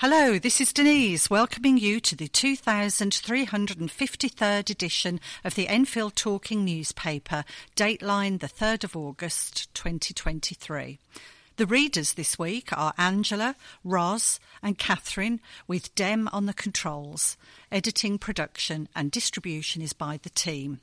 Hello, 0.00 0.38
this 0.38 0.60
is 0.60 0.74
Denise 0.74 1.30
welcoming 1.30 1.78
you 1.78 2.00
to 2.00 2.14
the 2.14 2.28
2353rd 2.28 4.68
edition 4.68 5.18
of 5.42 5.54
the 5.54 5.68
Enfield 5.68 6.14
Talking 6.14 6.66
newspaper, 6.66 7.46
dateline 7.76 8.40
the 8.40 8.46
3rd 8.46 8.84
of 8.84 8.94
August 8.94 9.72
2023. 9.72 10.98
The 11.56 11.64
readers 11.64 12.12
this 12.12 12.38
week 12.38 12.76
are 12.76 12.92
Angela, 12.98 13.56
Roz, 13.84 14.38
and 14.62 14.76
Catherine, 14.76 15.40
with 15.66 15.94
Dem 15.94 16.28
on 16.30 16.44
the 16.44 16.52
controls. 16.52 17.38
Editing, 17.72 18.18
production, 18.18 18.90
and 18.94 19.10
distribution 19.10 19.80
is 19.80 19.94
by 19.94 20.20
the 20.22 20.28
team. 20.28 20.80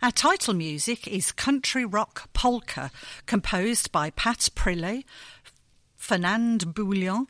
Our 0.00 0.10
title 0.10 0.54
music 0.54 1.06
is 1.06 1.32
Country 1.32 1.84
Rock 1.84 2.30
Polka, 2.32 2.90
composed 3.26 3.92
by 3.92 4.08
Pat 4.08 4.48
Prilly, 4.54 5.04
Fernand 5.98 6.74
Bouillon, 6.74 7.26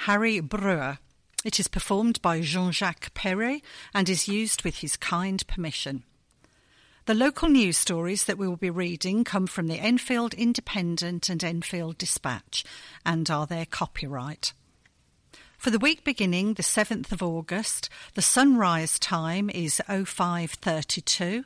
Harry 0.00 0.40
Breuer. 0.40 0.98
It 1.44 1.58
is 1.58 1.68
performed 1.68 2.20
by 2.22 2.40
Jean 2.40 2.72
Jacques 2.72 3.12
Perret 3.14 3.62
and 3.94 4.08
is 4.08 4.28
used 4.28 4.62
with 4.62 4.78
his 4.78 4.96
kind 4.96 5.44
permission. 5.46 6.04
The 7.06 7.14
local 7.14 7.48
news 7.48 7.76
stories 7.76 8.24
that 8.24 8.38
we 8.38 8.48
will 8.48 8.56
be 8.56 8.70
reading 8.70 9.24
come 9.24 9.46
from 9.46 9.68
the 9.68 9.78
Enfield 9.78 10.34
Independent 10.34 11.28
and 11.28 11.42
Enfield 11.42 11.98
Dispatch 11.98 12.64
and 13.04 13.28
are 13.30 13.46
their 13.46 13.66
copyright. 13.66 14.52
For 15.56 15.70
the 15.70 15.78
week 15.78 16.04
beginning 16.04 16.54
the 16.54 16.62
7th 16.62 17.12
of 17.12 17.22
August, 17.22 17.88
the 18.14 18.22
sunrise 18.22 18.98
time 18.98 19.48
is 19.50 19.80
0532 19.88 21.44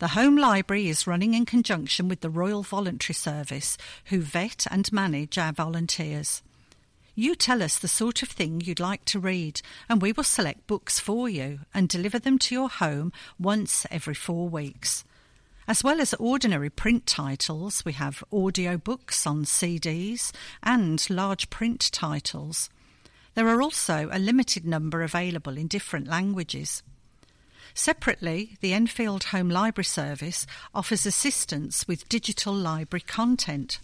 The 0.01 0.09
Home 0.09 0.37
Library 0.37 0.87
is 0.87 1.07
running 1.07 1.33
in 1.33 1.47
conjunction 1.47 2.09
with 2.09 2.21
the 2.21 2.29
Royal 2.29 2.63
Voluntary 2.63 3.15
Service, 3.15 3.79
who 4.11 4.21
vet 4.21 4.67
and 4.71 4.93
manage 4.93 5.39
our 5.39 5.53
volunteers. 5.53 6.43
You 7.15 7.35
tell 7.35 7.63
us 7.63 7.79
the 7.79 7.89
sort 7.89 8.23
of 8.23 8.29
thing 8.29 8.61
you'd 8.61 8.81
like 8.81 9.07
to 9.07 9.19
read, 9.19 9.63
and 9.89 10.03
we 10.03 10.13
will 10.13 10.25
select 10.25 10.67
books 10.67 11.01
for 11.01 11.27
you 11.27 11.61
and 11.73 11.89
deliver 11.89 12.19
them 12.19 12.39
to 12.41 12.55
your 12.55 12.69
home 12.69 13.15
once 13.39 13.87
every 13.91 14.13
four 14.13 14.47
weeks. 14.47 15.05
As 15.69 15.85
well 15.85 16.01
as 16.01 16.15
ordinary 16.15 16.71
print 16.71 17.05
titles, 17.05 17.85
we 17.85 17.93
have 17.93 18.25
audiobooks 18.33 19.27
on 19.27 19.45
CDs 19.45 20.33
and 20.63 21.09
large 21.11 21.51
print 21.51 21.91
titles. 21.93 22.71
There 23.35 23.47
are 23.49 23.61
also 23.61 24.09
a 24.11 24.19
limited 24.19 24.65
number 24.65 25.03
available 25.03 25.59
in 25.59 25.67
different 25.67 26.09
languages. 26.09 26.83
Separately, 27.75 28.57
the 28.63 28.73
Enfield 28.73 29.25
Home 29.25 29.51
Library 29.51 29.85
Service 29.85 30.47
offers 30.75 31.05
assistance 31.05 31.87
with 31.87 32.09
digital 32.09 32.55
library 32.55 33.05
content. 33.07 33.79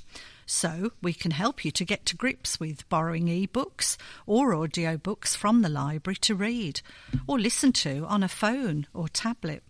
So, 0.47 0.93
we 1.03 1.13
can 1.13 1.33
help 1.33 1.67
you 1.67 1.71
to 1.73 1.85
get 1.85 2.07
to 2.07 2.17
grips 2.17 2.59
with 2.59 2.89
borrowing 2.89 3.29
e-books 3.29 3.99
or 4.25 4.55
audiobooks 4.55 5.37
from 5.37 5.61
the 5.61 5.69
library 5.69 6.17
to 6.23 6.35
read 6.35 6.81
or 7.27 7.39
listen 7.39 7.73
to 7.73 8.07
on 8.07 8.23
a 8.23 8.29
phone 8.29 8.87
or 8.95 9.07
tablet. 9.07 9.63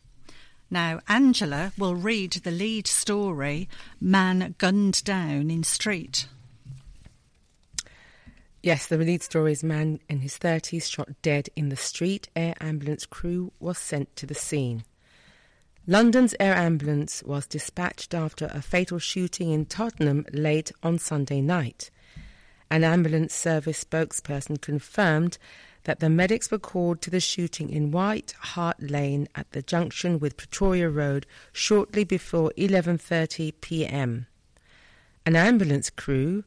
Now, 0.75 0.99
Angela 1.07 1.71
will 1.77 1.95
read 1.95 2.33
the 2.33 2.51
lead 2.51 2.85
story 2.85 3.69
Man 4.01 4.55
Gunned 4.57 5.05
Down 5.05 5.49
in 5.49 5.63
Street. 5.63 6.27
Yes, 8.61 8.85
the 8.85 8.97
lead 8.97 9.23
story 9.23 9.53
is 9.53 9.63
man 9.63 10.01
in 10.09 10.19
his 10.19 10.37
30s 10.37 10.91
shot 10.91 11.07
dead 11.21 11.47
in 11.55 11.69
the 11.69 11.77
street. 11.77 12.27
Air 12.35 12.55
ambulance 12.59 13.05
crew 13.05 13.53
was 13.57 13.77
sent 13.77 14.13
to 14.17 14.25
the 14.25 14.35
scene. 14.35 14.83
London's 15.87 16.35
air 16.41 16.55
ambulance 16.55 17.23
was 17.23 17.47
dispatched 17.47 18.13
after 18.13 18.47
a 18.47 18.61
fatal 18.61 18.99
shooting 18.99 19.51
in 19.51 19.67
Tottenham 19.67 20.25
late 20.33 20.73
on 20.83 20.99
Sunday 20.99 21.39
night. 21.39 21.89
An 22.69 22.83
ambulance 22.83 23.33
service 23.33 23.81
spokesperson 23.81 24.59
confirmed 24.59 25.37
that 25.85 25.99
the 25.99 26.09
medics 26.09 26.51
were 26.51 26.59
called 26.59 27.01
to 27.01 27.09
the 27.09 27.19
shooting 27.19 27.69
in 27.69 27.91
White 27.91 28.35
Hart 28.39 28.81
Lane 28.81 29.27
at 29.33 29.49
the 29.51 29.61
junction 29.61 30.19
with 30.19 30.37
Pretoria 30.37 30.89
Road 30.89 31.25
shortly 31.53 32.03
before 32.03 32.51
11:30 32.57 33.53
p.m. 33.61 34.27
An 35.25 35.35
ambulance 35.35 35.89
crew, 35.89 36.43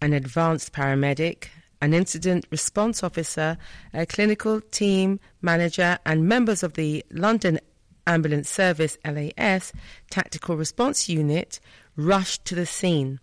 an 0.00 0.12
advanced 0.12 0.72
paramedic, 0.72 1.48
an 1.80 1.94
incident 1.94 2.46
response 2.50 3.02
officer, 3.02 3.56
a 3.94 4.06
clinical 4.06 4.60
team 4.60 5.18
manager 5.40 5.98
and 6.04 6.28
members 6.28 6.62
of 6.62 6.74
the 6.74 7.04
London 7.10 7.58
Ambulance 8.06 8.48
Service 8.48 8.98
LAS 9.04 9.72
Tactical 10.10 10.56
Response 10.56 11.08
Unit 11.08 11.60
rushed 11.96 12.44
to 12.44 12.54
the 12.54 12.66
scene. 12.66 13.20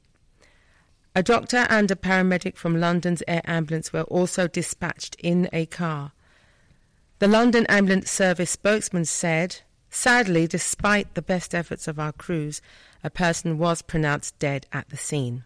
A 1.17 1.23
doctor 1.23 1.65
and 1.67 1.89
a 1.89 1.95
paramedic 1.95 2.57
from 2.57 2.79
London's 2.79 3.23
air 3.27 3.41
ambulance 3.45 3.91
were 3.91 4.03
also 4.03 4.47
dispatched 4.47 5.15
in 5.17 5.49
a 5.51 5.65
car. 5.65 6.11
The 7.17 7.27
London 7.27 7.65
Ambulance 7.65 8.11
Service 8.11 8.51
spokesman 8.51 9.05
said, 9.05 9.61
Sadly, 9.89 10.45
despite 10.45 11.15
the 11.15 11.23
best 11.23 11.55
efforts 11.55 11.87
of 11.87 11.97
our 11.97 12.11
crews, 12.11 12.61
a 13.03 13.09
person 13.09 13.57
was 13.57 13.81
pronounced 13.81 14.37
dead 14.37 14.67
at 14.71 14.89
the 14.89 14.95
scene. 14.95 15.43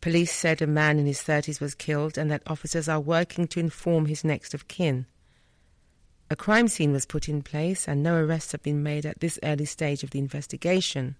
Police 0.00 0.32
said 0.32 0.60
a 0.60 0.66
man 0.66 0.98
in 0.98 1.06
his 1.06 1.20
30s 1.20 1.60
was 1.60 1.76
killed 1.76 2.18
and 2.18 2.28
that 2.32 2.42
officers 2.44 2.88
are 2.88 2.98
working 2.98 3.46
to 3.46 3.60
inform 3.60 4.06
his 4.06 4.24
next 4.24 4.52
of 4.52 4.66
kin. 4.66 5.06
A 6.28 6.34
crime 6.34 6.66
scene 6.66 6.90
was 6.90 7.06
put 7.06 7.28
in 7.28 7.42
place 7.42 7.86
and 7.86 8.02
no 8.02 8.16
arrests 8.16 8.50
have 8.50 8.64
been 8.64 8.82
made 8.82 9.06
at 9.06 9.20
this 9.20 9.38
early 9.44 9.64
stage 9.64 10.02
of 10.02 10.10
the 10.10 10.18
investigation. 10.18 11.14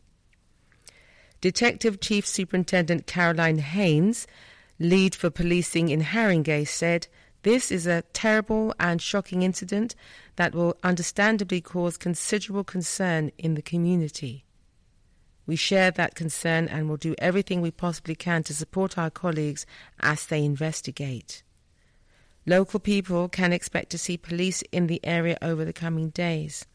Detective 1.41 2.01
Chief 2.01 2.27
Superintendent 2.27 3.07
Caroline 3.07 3.59
Haynes, 3.59 4.27
lead 4.79 5.15
for 5.15 5.31
policing 5.31 5.89
in 5.89 6.03
Haringey, 6.03 6.69
said, 6.69 7.07
This 7.43 7.73
is 7.73 7.87
a 7.87 8.03
terrible 8.13 8.75
and 8.79 9.01
shocking 9.01 9.43
incident 9.43 9.95
that 10.37 10.55
will 10.55 10.77
understandably 10.83 11.63
cause 11.63 11.97
considerable 11.97 12.65
concern 12.65 13.31
in 13.39 13.55
the 13.55 13.63
community. 13.63 14.45
We 15.47 15.57
share 15.57 15.91
that 15.93 16.15
concern 16.15 16.69
and 16.69 16.89
will 16.89 16.99
do 16.99 17.15
everything 17.19 17.61
we 17.61 17.71
possibly 17.71 18.15
can 18.15 18.43
to 18.45 18.55
support 18.55 18.99
our 18.99 19.11
colleagues 19.11 19.65
as 20.01 20.27
they 20.27 20.45
investigate. 20.45 21.43
Local 22.47 22.81
people 22.81 23.29
can 23.29 23.53
expect 23.53 23.91
to 23.91 23.99
see 23.99 24.17
police 24.17 24.63
in 24.73 24.87
the 24.87 25.01
area 25.05 25.39
over 25.41 25.65
the 25.65 25.73
coming 25.73 26.11
days. 26.11 26.67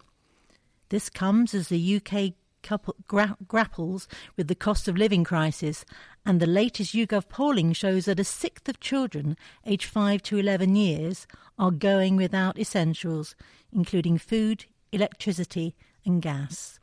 This 0.88 1.08
comes 1.08 1.54
as 1.54 1.68
the 1.68 2.02
UK 2.04 2.32
couple, 2.64 2.96
gra- 3.06 3.36
grapples 3.46 4.08
with 4.36 4.48
the 4.48 4.56
cost 4.56 4.88
of 4.88 4.96
living 4.96 5.22
crisis, 5.22 5.84
and 6.26 6.40
the 6.40 6.48
latest 6.48 6.92
YouGov 6.92 7.28
polling 7.28 7.72
shows 7.72 8.06
that 8.06 8.18
a 8.18 8.24
sixth 8.24 8.68
of 8.68 8.80
children 8.80 9.36
aged 9.64 9.86
5 9.86 10.20
to 10.24 10.38
11 10.38 10.74
years 10.74 11.28
are 11.60 11.70
going 11.70 12.16
without 12.16 12.58
essentials, 12.58 13.36
including 13.72 14.18
food, 14.18 14.64
electricity, 14.90 15.76
and 16.04 16.20
gas. 16.20 16.79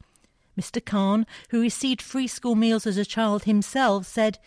Mr. 0.60 0.84
Khan, 0.84 1.26
who 1.50 1.62
received 1.62 2.02
free 2.02 2.28
school 2.28 2.56
meals 2.56 2.88
as 2.88 2.98
a 2.98 3.06
child 3.06 3.44
himself, 3.44 4.06
said, 4.06 4.40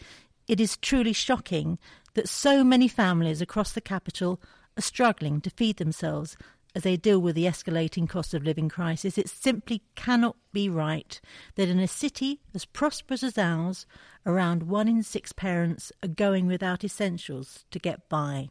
It 0.48 0.60
is 0.60 0.76
truly 0.76 1.12
shocking 1.12 1.78
that 2.14 2.28
so 2.28 2.64
many 2.64 2.88
families 2.88 3.40
across 3.40 3.72
the 3.72 3.80
capital 3.80 4.40
are 4.76 4.82
struggling 4.82 5.40
to 5.42 5.50
feed 5.50 5.76
themselves 5.76 6.36
as 6.74 6.82
they 6.82 6.96
deal 6.96 7.20
with 7.20 7.34
the 7.34 7.46
escalating 7.46 8.08
cost 8.08 8.34
of 8.34 8.44
living 8.44 8.68
crisis. 8.68 9.18
It 9.18 9.28
simply 9.28 9.82
cannot 9.94 10.36
be 10.52 10.68
right 10.68 11.20
that 11.56 11.68
in 11.68 11.78
a 11.78 11.88
city 11.88 12.40
as 12.54 12.64
prosperous 12.64 13.22
as 13.22 13.38
ours, 13.38 13.86
around 14.24 14.64
one 14.64 14.88
in 14.88 15.02
six 15.02 15.32
parents 15.32 15.92
are 16.02 16.08
going 16.08 16.46
without 16.46 16.84
essentials 16.84 17.64
to 17.70 17.78
get 17.78 18.08
by. 18.08 18.50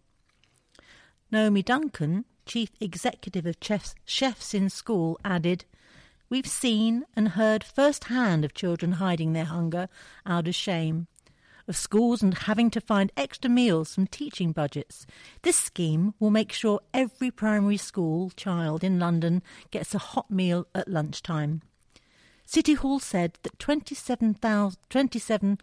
Naomi 1.31 1.61
Duncan, 1.61 2.25
chief 2.45 2.71
executive 2.81 3.45
of 3.45 3.57
Chefs, 3.61 3.95
Chefs 4.03 4.53
in 4.53 4.69
School, 4.69 5.19
added, 5.23 5.65
We've 6.29 6.47
seen 6.47 7.05
and 7.15 7.29
heard 7.29 7.63
firsthand 7.63 8.45
of 8.45 8.53
children 8.53 8.93
hiding 8.93 9.33
their 9.33 9.45
hunger 9.45 9.89
out 10.27 10.47
of 10.47 10.53
shame, 10.53 11.07
of 11.67 11.75
schools 11.75 12.21
and 12.21 12.37
having 12.37 12.69
to 12.69 12.81
find 12.81 13.11
extra 13.17 13.49
meals 13.49 13.95
from 13.95 14.05
teaching 14.05 14.51
budgets. 14.51 15.07
This 15.41 15.55
scheme 15.55 16.13
will 16.19 16.29
make 16.29 16.51
sure 16.51 16.81
every 16.93 17.31
primary 17.31 17.77
school 17.77 18.29
child 18.35 18.83
in 18.83 18.99
London 18.99 19.41
gets 19.71 19.95
a 19.95 19.99
hot 19.99 20.29
meal 20.29 20.67
at 20.75 20.87
lunchtime. 20.87 21.63
City 22.45 22.75
Hall 22.75 22.99
said 22.99 23.39
that 23.41 23.57
27, 23.57 24.37
27 24.89 25.57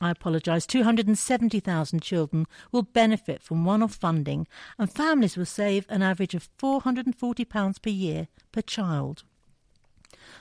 I 0.00 0.10
apologise, 0.10 0.66
270,000 0.66 2.00
children 2.00 2.46
will 2.72 2.82
benefit 2.82 3.42
from 3.42 3.64
one 3.64 3.82
off 3.82 3.94
funding, 3.94 4.48
and 4.78 4.90
families 4.90 5.36
will 5.36 5.46
save 5.46 5.86
an 5.88 6.02
average 6.02 6.34
of 6.34 6.48
£440 6.58 7.82
per 7.82 7.90
year 7.90 8.28
per 8.50 8.62
child. 8.62 9.24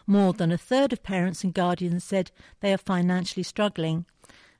More 0.08 0.34
than 0.34 0.52
a 0.52 0.58
third 0.58 0.94
of 0.94 1.04
parents 1.04 1.44
and 1.44 1.54
guardians 1.54 2.04
said 2.04 2.32
they 2.60 2.74
are 2.74 2.78
financially 2.78 3.44
struggling. 3.44 4.06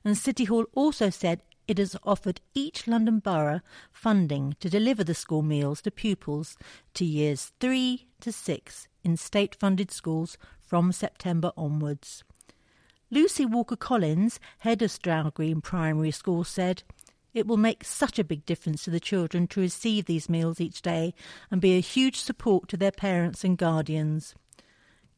And 0.04 0.16
City 0.16 0.44
Hall 0.44 0.66
also 0.74 1.10
said 1.10 1.42
it 1.70 1.78
has 1.78 1.96
offered 2.02 2.40
each 2.52 2.88
London 2.88 3.20
borough 3.20 3.60
funding 3.92 4.56
to 4.58 4.68
deliver 4.68 5.04
the 5.04 5.14
school 5.14 5.42
meals 5.42 5.80
to 5.82 5.90
pupils 5.90 6.56
to 6.94 7.04
years 7.04 7.52
3 7.60 8.08
to 8.20 8.32
6 8.32 8.88
in 9.04 9.16
state 9.16 9.54
funded 9.54 9.92
schools 9.92 10.36
from 10.60 10.90
September 10.90 11.52
onwards. 11.56 12.24
Lucy 13.08 13.44
Walker 13.44 13.76
Collins, 13.76 14.38
head 14.58 14.82
of 14.82 14.90
Stroud 14.90 15.34
Green 15.34 15.60
Primary 15.60 16.10
School, 16.10 16.44
said, 16.44 16.82
It 17.34 17.46
will 17.46 17.56
make 17.56 17.84
such 17.84 18.18
a 18.18 18.24
big 18.24 18.46
difference 18.46 18.84
to 18.84 18.90
the 18.90 19.00
children 19.00 19.46
to 19.48 19.60
receive 19.60 20.06
these 20.06 20.28
meals 20.28 20.60
each 20.60 20.82
day 20.82 21.14
and 21.50 21.60
be 21.60 21.76
a 21.76 21.80
huge 21.80 22.20
support 22.20 22.68
to 22.68 22.76
their 22.76 22.92
parents 22.92 23.44
and 23.44 23.58
guardians. 23.58 24.34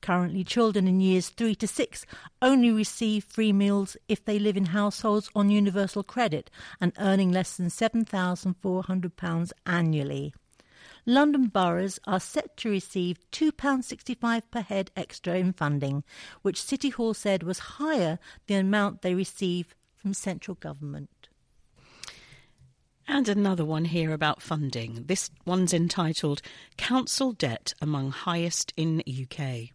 Currently, 0.03 0.43
children 0.43 0.89
in 0.89 1.01
years 1.01 1.29
3 1.29 1.55
to 1.55 1.69
6 1.69 2.07
only 2.43 2.73
receive 2.73 3.23
free 3.23 3.53
meals 3.53 3.97
if 4.09 4.25
they 4.25 4.39
live 4.39 4.57
in 4.57 4.67
households 4.67 5.31
on 5.35 5.49
universal 5.49 6.03
credit 6.03 6.51
and 6.81 6.93
earning 6.99 7.31
less 7.31 7.57
than 7.57 7.69
£7,400 7.69 9.53
annually. 9.65 10.35
London 11.07 11.47
boroughs 11.47 12.01
are 12.05 12.19
set 12.19 12.57
to 12.57 12.69
receive 12.69 13.19
£2.65 13.31 14.43
per 14.51 14.61
head 14.61 14.91
extra 14.97 15.37
in 15.37 15.53
funding, 15.53 16.03
which 16.43 16.61
City 16.61 16.91
Hall 16.91 17.15
said 17.15 17.45
was 17.45 17.59
higher 17.59 18.19
than 18.49 18.57
the 18.57 18.69
amount 18.69 19.03
they 19.03 19.15
receive 19.15 19.75
from 19.97 20.15
central 20.15 20.57
government. 20.57 21.29
And 23.07 23.29
another 23.29 23.65
one 23.65 23.85
here 23.85 24.13
about 24.13 24.43
funding. 24.43 25.05
This 25.07 25.31
one's 25.45 25.73
entitled 25.73 26.43
Council 26.77 27.33
Debt 27.33 27.75
Among 27.81 28.11
Highest 28.11 28.73
in 28.77 29.01
UK. 29.01 29.71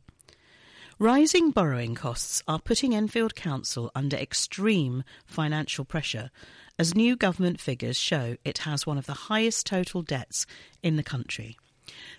Rising 0.99 1.51
borrowing 1.51 1.93
costs 1.93 2.41
are 2.47 2.57
putting 2.57 2.95
Enfield 2.95 3.35
Council 3.35 3.91
under 3.93 4.17
extreme 4.17 5.03
financial 5.27 5.85
pressure 5.85 6.31
as 6.79 6.95
new 6.95 7.15
government 7.15 7.59
figures 7.59 7.97
show 7.97 8.35
it 8.43 8.59
has 8.59 8.87
one 8.87 8.97
of 8.97 9.05
the 9.05 9.27
highest 9.29 9.67
total 9.67 10.01
debts 10.01 10.47
in 10.81 10.95
the 10.95 11.03
country. 11.03 11.55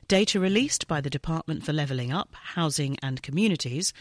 Data 0.07 0.39
released 0.39 0.87
by 0.87 1.01
the 1.01 1.11
Department 1.11 1.65
for 1.65 1.73
Levelling 1.73 2.13
Up, 2.13 2.37
Housing 2.55 2.97
and 3.03 3.21
Communities 3.21 3.93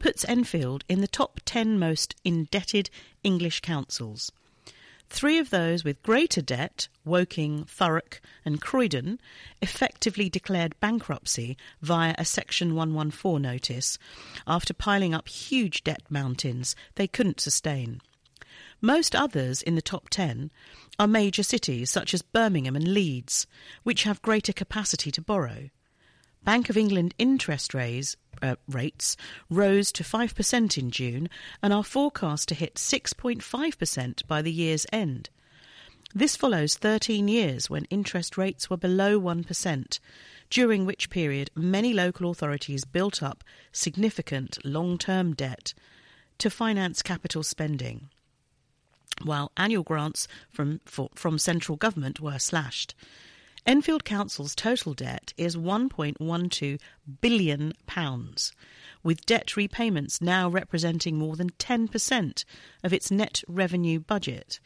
puts 0.00 0.24
Enfield 0.24 0.82
in 0.88 1.00
the 1.00 1.06
top 1.06 1.38
10 1.44 1.78
most 1.78 2.16
indebted 2.24 2.90
English 3.22 3.60
councils. 3.60 4.32
Three 5.14 5.38
of 5.38 5.50
those 5.50 5.84
with 5.84 6.02
greater 6.02 6.42
debt, 6.42 6.88
Woking, 7.04 7.66
Thurrock, 7.66 8.18
and 8.44 8.60
Croydon, 8.60 9.20
effectively 9.62 10.28
declared 10.28 10.74
bankruptcy 10.80 11.56
via 11.80 12.16
a 12.18 12.24
Section 12.24 12.74
114 12.74 13.40
notice 13.40 13.96
after 14.44 14.74
piling 14.74 15.14
up 15.14 15.28
huge 15.28 15.84
debt 15.84 16.02
mountains 16.10 16.74
they 16.96 17.06
couldn't 17.06 17.38
sustain. 17.38 18.00
Most 18.80 19.14
others 19.14 19.62
in 19.62 19.76
the 19.76 19.80
top 19.80 20.10
10 20.10 20.50
are 20.98 21.06
major 21.06 21.44
cities 21.44 21.90
such 21.90 22.12
as 22.12 22.22
Birmingham 22.22 22.74
and 22.74 22.88
Leeds, 22.88 23.46
which 23.84 24.02
have 24.02 24.20
greater 24.20 24.52
capacity 24.52 25.12
to 25.12 25.22
borrow. 25.22 25.70
Bank 26.44 26.68
of 26.68 26.76
England 26.76 27.14
interest 27.16 27.72
raise, 27.72 28.16
uh, 28.42 28.56
rates 28.68 29.16
rose 29.48 29.90
to 29.92 30.04
5% 30.04 30.78
in 30.78 30.90
June 30.90 31.30
and 31.62 31.72
are 31.72 31.82
forecast 31.82 32.48
to 32.48 32.54
hit 32.54 32.74
6.5% 32.74 34.26
by 34.26 34.42
the 34.42 34.52
year's 34.52 34.86
end. 34.92 35.30
This 36.14 36.36
follows 36.36 36.76
13 36.76 37.28
years 37.28 37.70
when 37.70 37.86
interest 37.86 38.36
rates 38.36 38.68
were 38.68 38.76
below 38.76 39.18
1%, 39.18 39.98
during 40.50 40.84
which 40.84 41.10
period 41.10 41.50
many 41.54 41.92
local 41.92 42.30
authorities 42.30 42.84
built 42.84 43.22
up 43.22 43.42
significant 43.72 44.58
long 44.64 44.98
term 44.98 45.34
debt 45.34 45.72
to 46.38 46.50
finance 46.50 47.02
capital 47.02 47.42
spending, 47.42 48.10
while 49.22 49.50
annual 49.56 49.82
grants 49.82 50.28
from, 50.50 50.80
for, 50.84 51.08
from 51.14 51.38
central 51.38 51.76
government 51.76 52.20
were 52.20 52.38
slashed. 52.38 52.94
Enfield 53.66 54.04
Council's 54.04 54.54
total 54.54 54.92
debt 54.92 55.32
is 55.38 55.56
£1.12 55.56 56.78
billion, 57.22 57.72
with 59.02 59.24
debt 59.24 59.56
repayments 59.56 60.20
now 60.20 60.50
representing 60.50 61.16
more 61.16 61.34
than 61.34 61.48
10% 61.48 62.44
of 62.82 62.92
its 62.92 63.10
net 63.10 63.42
revenue 63.48 63.98
budget. 63.98 64.60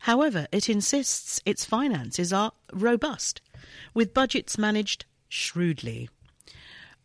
However, 0.00 0.46
it 0.52 0.68
insists 0.68 1.40
its 1.46 1.64
finances 1.64 2.34
are 2.34 2.52
robust, 2.70 3.40
with 3.94 4.12
budgets 4.12 4.58
managed 4.58 5.06
shrewdly. 5.30 6.10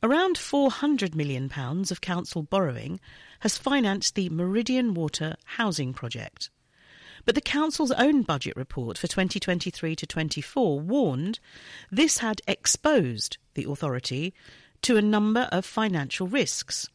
Around 0.03 0.35
£400 0.35 1.15
million 1.15 1.49
of 1.89 2.01
council 2.01 2.43
borrowing 2.43 2.99
has 3.39 3.57
financed 3.57 4.15
the 4.15 4.29
Meridian 4.29 4.93
Water 4.93 5.37
housing 5.45 5.93
project. 5.93 6.49
But 7.29 7.35
the 7.35 7.41
Council's 7.41 7.91
own 7.91 8.23
budget 8.23 8.55
report 8.55 8.97
for 8.97 9.05
2023 9.05 9.95
to 9.97 10.07
24 10.07 10.79
warned 10.79 11.39
this 11.91 12.17
had 12.17 12.41
exposed 12.47 13.37
the 13.53 13.69
authority 13.69 14.33
to 14.81 14.97
a 14.97 15.03
number 15.03 15.47
of 15.51 15.63
financial 15.63 16.25
risks, 16.25 16.89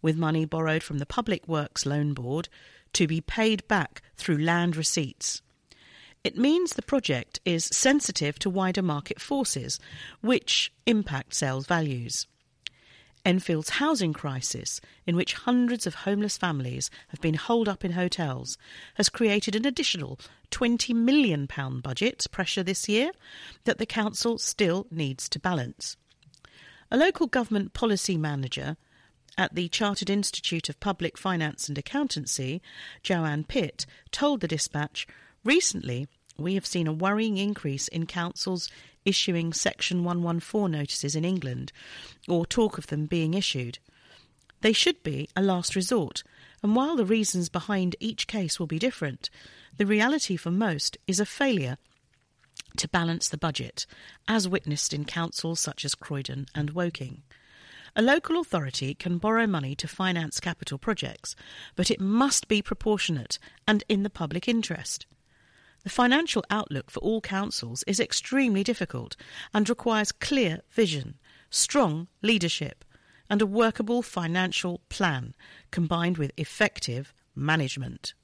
with 0.00 0.16
money 0.16 0.46
borrowed 0.46 0.82
from 0.82 0.96
the 0.96 1.04
Public 1.04 1.46
Works 1.46 1.84
Loan 1.84 2.14
Board 2.14 2.48
to 2.94 3.06
be 3.06 3.20
paid 3.20 3.68
back 3.68 4.00
through 4.16 4.38
land 4.38 4.76
receipts. 4.76 5.42
It 6.24 6.38
means 6.38 6.72
the 6.72 6.80
project 6.80 7.40
is 7.44 7.66
sensitive 7.66 8.38
to 8.38 8.48
wider 8.48 8.80
market 8.80 9.20
forces, 9.20 9.78
which 10.22 10.72
impact 10.86 11.34
sales 11.34 11.66
values. 11.66 12.26
Enfield's 13.26 13.70
housing 13.70 14.12
crisis, 14.12 14.80
in 15.04 15.16
which 15.16 15.34
hundreds 15.34 15.84
of 15.84 15.96
homeless 15.96 16.38
families 16.38 16.90
have 17.08 17.20
been 17.20 17.34
holed 17.34 17.68
up 17.68 17.84
in 17.84 17.92
hotels, 17.92 18.56
has 18.94 19.08
created 19.08 19.56
an 19.56 19.66
additional 19.66 20.20
£20 20.52 20.94
million 20.94 21.46
budget 21.82 22.24
pressure 22.30 22.62
this 22.62 22.88
year 22.88 23.10
that 23.64 23.78
the 23.78 23.84
council 23.84 24.38
still 24.38 24.86
needs 24.92 25.28
to 25.28 25.40
balance. 25.40 25.96
A 26.88 26.96
local 26.96 27.26
government 27.26 27.72
policy 27.72 28.16
manager 28.16 28.76
at 29.36 29.56
the 29.56 29.68
Chartered 29.68 30.08
Institute 30.08 30.68
of 30.68 30.78
Public 30.78 31.18
Finance 31.18 31.68
and 31.68 31.76
Accountancy, 31.76 32.62
Joanne 33.02 33.42
Pitt, 33.42 33.86
told 34.12 34.40
the 34.40 34.48
dispatch 34.48 35.04
recently 35.42 36.06
we 36.38 36.54
have 36.54 36.66
seen 36.66 36.86
a 36.86 36.92
worrying 36.92 37.38
increase 37.38 37.88
in 37.88 38.06
councils 38.06 38.68
issuing 39.04 39.52
Section 39.52 40.04
114 40.04 40.70
notices 40.70 41.14
in 41.14 41.24
England, 41.24 41.72
or 42.28 42.44
talk 42.44 42.76
of 42.78 42.88
them 42.88 43.06
being 43.06 43.34
issued. 43.34 43.78
They 44.60 44.72
should 44.72 45.02
be 45.02 45.28
a 45.36 45.42
last 45.42 45.76
resort, 45.76 46.22
and 46.62 46.74
while 46.74 46.96
the 46.96 47.04
reasons 47.04 47.48
behind 47.48 47.96
each 48.00 48.26
case 48.26 48.58
will 48.58 48.66
be 48.66 48.78
different, 48.78 49.30
the 49.76 49.86
reality 49.86 50.36
for 50.36 50.50
most 50.50 50.96
is 51.06 51.20
a 51.20 51.26
failure 51.26 51.78
to 52.78 52.88
balance 52.88 53.28
the 53.28 53.38
budget, 53.38 53.86
as 54.26 54.48
witnessed 54.48 54.92
in 54.92 55.04
councils 55.04 55.60
such 55.60 55.84
as 55.84 55.94
Croydon 55.94 56.46
and 56.54 56.70
Woking. 56.70 57.22
A 57.94 58.02
local 58.02 58.38
authority 58.38 58.94
can 58.94 59.16
borrow 59.16 59.46
money 59.46 59.74
to 59.76 59.88
finance 59.88 60.40
capital 60.40 60.76
projects, 60.76 61.34
but 61.76 61.90
it 61.90 62.00
must 62.00 62.48
be 62.48 62.60
proportionate 62.60 63.38
and 63.66 63.84
in 63.88 64.02
the 64.02 64.10
public 64.10 64.48
interest. 64.48 65.06
The 65.86 65.90
financial 65.90 66.44
outlook 66.50 66.90
for 66.90 66.98
all 66.98 67.20
councils 67.20 67.84
is 67.86 68.00
extremely 68.00 68.64
difficult 68.64 69.14
and 69.54 69.68
requires 69.68 70.10
clear 70.10 70.62
vision, 70.68 71.14
strong 71.48 72.08
leadership, 72.22 72.84
and 73.30 73.40
a 73.40 73.46
workable 73.46 74.02
financial 74.02 74.80
plan 74.88 75.32
combined 75.70 76.18
with 76.18 76.32
effective 76.36 77.14
management. 77.36 78.14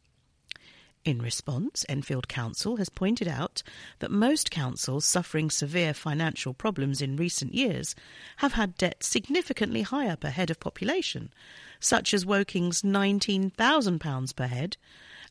In 1.05 1.23
response, 1.23 1.87
Enfield 1.89 2.27
Council 2.27 2.79
has 2.79 2.89
pointed 2.89 3.29
out 3.29 3.63
that 4.01 4.11
most 4.11 4.51
councils 4.51 5.05
suffering 5.05 5.49
severe 5.49 5.95
financial 5.95 6.55
problems 6.55 7.01
in 7.01 7.15
recent 7.15 7.55
years 7.55 7.95
have 8.39 8.55
had 8.55 8.77
debt 8.77 9.05
significantly 9.05 9.83
higher 9.83 10.17
per 10.17 10.31
head 10.31 10.51
of 10.51 10.59
population, 10.59 11.33
such 11.79 12.13
as 12.13 12.25
Woking's 12.25 12.83
£19,000 12.83 14.35
per 14.35 14.47
head 14.49 14.77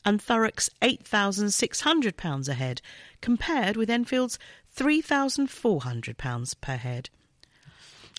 and 0.04 0.20
Thurrock's 0.20 0.70
£8,600 0.80 2.48
a 2.48 2.54
head, 2.54 2.80
compared 3.20 3.76
with 3.76 3.90
Enfield's 3.90 4.38
£3,400 4.76 6.60
per 6.60 6.76
head. 6.76 7.10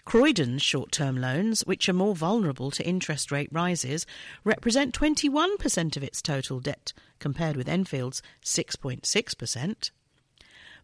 Croydon's 0.06 0.62
short 0.62 0.92
term 0.92 1.16
loans, 1.18 1.62
which 1.62 1.88
are 1.88 1.94
more 1.94 2.16
vulnerable 2.16 2.72
to 2.72 2.86
interest 2.86 3.32
rate 3.32 3.50
rises, 3.52 4.06
represent 4.44 4.94
21% 4.94 5.96
of 5.96 6.04
its 6.04 6.22
total 6.22 6.60
debt, 6.60 6.92
compared 7.20 7.56
with 7.56 7.70
Enfield's 7.70 8.22
6.6%. 8.44 9.92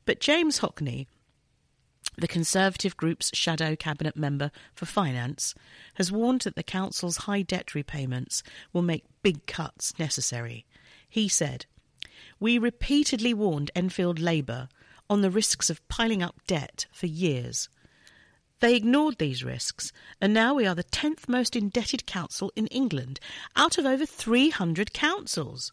But 0.06 0.22
James 0.22 0.60
Hockney, 0.60 1.08
the 2.18 2.28
Conservative 2.28 2.96
group's 2.96 3.30
shadow 3.34 3.76
cabinet 3.76 4.16
member 4.16 4.52
for 4.74 4.86
finance, 4.86 5.54
has 5.96 6.12
warned 6.12 6.42
that 6.42 6.56
the 6.56 6.64
council's 6.64 7.18
high 7.18 7.42
debt 7.42 7.76
repayments 7.76 8.42
will 8.72 8.82
make 8.82 9.04
big 9.22 9.46
cuts 9.46 9.98
necessary. 10.00 10.66
He 11.10 11.28
said, 11.28 11.66
We 12.40 12.58
repeatedly 12.58 13.34
warned 13.34 13.72
Enfield 13.76 14.20
Labour 14.20 14.70
on 15.10 15.22
the 15.22 15.32
risks 15.32 15.70
of 15.70 15.86
piling 15.88 16.22
up 16.22 16.40
debt 16.46 16.86
for 16.92 17.08
years. 17.08 17.68
They 18.60 18.76
ignored 18.76 19.18
these 19.18 19.44
risks, 19.44 19.92
and 20.22 20.34
now 20.34 20.54
we 20.54 20.68
are 20.68 20.76
the 20.76 20.84
10th 20.84 21.28
most 21.28 21.56
indebted 21.56 22.06
council 22.06 22.52
in 22.56 22.68
England 22.68 23.20
out 23.56 23.78
of 23.78 23.86
over 23.86 24.06
300 24.06 24.94
councils. 24.94 25.72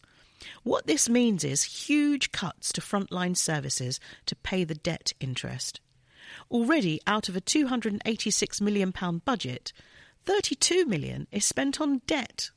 What 0.63 0.87
this 0.87 1.09
means 1.09 1.43
is 1.43 1.63
huge 1.63 2.31
cuts 2.31 2.71
to 2.73 2.81
frontline 2.81 3.35
services 3.35 3.99
to 4.25 4.35
pay 4.35 4.63
the 4.63 4.75
debt 4.75 5.13
interest. 5.19 5.81
Already 6.49 7.01
out 7.05 7.29
of 7.29 7.35
a 7.35 7.41
£286 7.41 8.61
million 8.61 8.93
budget, 9.25 9.73
32 10.25 10.85
million 10.85 11.27
is 11.31 11.45
spent 11.45 11.81
on 11.81 12.01
debt. 12.07 12.51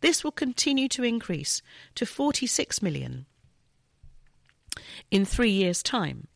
This 0.00 0.22
will 0.22 0.32
continue 0.32 0.88
to 0.88 1.02
increase 1.02 1.62
to 1.94 2.06
46 2.06 2.82
million 2.82 3.26
in 5.10 5.24
three 5.24 5.50
years' 5.50 5.82
time. 5.82 6.28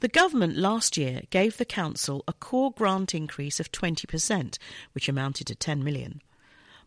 The 0.00 0.08
government 0.08 0.56
last 0.56 0.96
year 0.96 1.22
gave 1.30 1.56
the 1.56 1.64
council 1.64 2.24
a 2.26 2.32
core 2.32 2.72
grant 2.72 3.14
increase 3.14 3.60
of 3.60 3.70
20%, 3.70 4.58
which 4.92 5.08
amounted 5.08 5.46
to 5.46 5.54
10 5.54 5.84
million. 5.84 6.20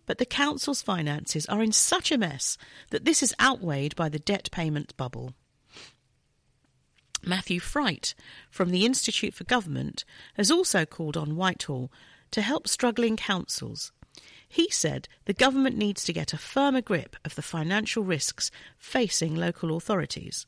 But 0.06 0.18
the 0.18 0.26
council's 0.26 0.82
finances 0.82 1.46
are 1.46 1.64
in 1.64 1.72
such 1.72 2.12
a 2.12 2.18
mess 2.18 2.58
that 2.90 3.06
this 3.06 3.24
is 3.24 3.34
outweighed 3.40 3.96
by 3.96 4.10
the 4.10 4.20
debt 4.20 4.50
payment 4.52 4.96
bubble. 4.98 5.34
Matthew 7.24 7.60
Fright 7.60 8.14
from 8.52 8.70
the 8.70 8.86
Institute 8.86 9.34
for 9.34 9.46
Government 9.46 10.04
has 10.36 10.52
also 10.52 10.86
called 10.86 11.18
on 11.18 11.36
Whitehall 11.36 11.92
to 12.32 12.42
help 12.42 12.68
struggling 12.68 13.16
councils 13.16 13.92
he 14.48 14.70
said 14.70 15.08
the 15.26 15.34
government 15.34 15.78
needs 15.78 16.04
to 16.04 16.14
get 16.14 16.34
a 16.34 16.38
firmer 16.38 16.82
grip 16.82 17.16
of 17.26 17.36
the 17.36 17.42
financial 17.42 18.04
risks 18.04 18.52
facing 18.78 19.36
local 19.36 19.76
authorities. 19.76 20.46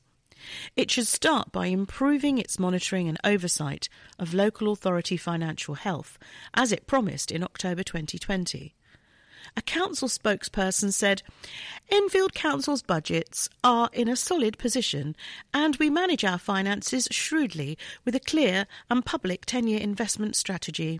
It 0.75 0.91
should 0.91 1.07
start 1.07 1.51
by 1.51 1.67
improving 1.67 2.37
its 2.37 2.59
monitoring 2.59 3.07
and 3.07 3.17
oversight 3.23 3.89
of 4.19 4.33
local 4.33 4.71
authority 4.71 5.17
financial 5.17 5.75
health, 5.75 6.17
as 6.53 6.71
it 6.71 6.87
promised 6.87 7.31
in 7.31 7.43
October 7.43 7.83
2020. 7.83 8.75
A 9.55 9.61
council 9.61 10.07
spokesperson 10.07 10.91
said, 10.91 11.23
Enfield 11.89 12.33
Council's 12.33 12.83
budgets 12.83 13.49
are 13.63 13.89
in 13.93 14.07
a 14.07 14.15
solid 14.15 14.57
position 14.57 15.15
and 15.53 15.75
we 15.77 15.89
manage 15.89 16.25
our 16.25 16.37
finances 16.37 17.07
shrewdly 17.11 17.77
with 18.03 18.15
a 18.15 18.19
clear 18.19 18.67
and 18.89 19.05
public 19.05 19.45
10 19.45 19.67
year 19.67 19.79
investment 19.79 20.35
strategy. 20.35 20.99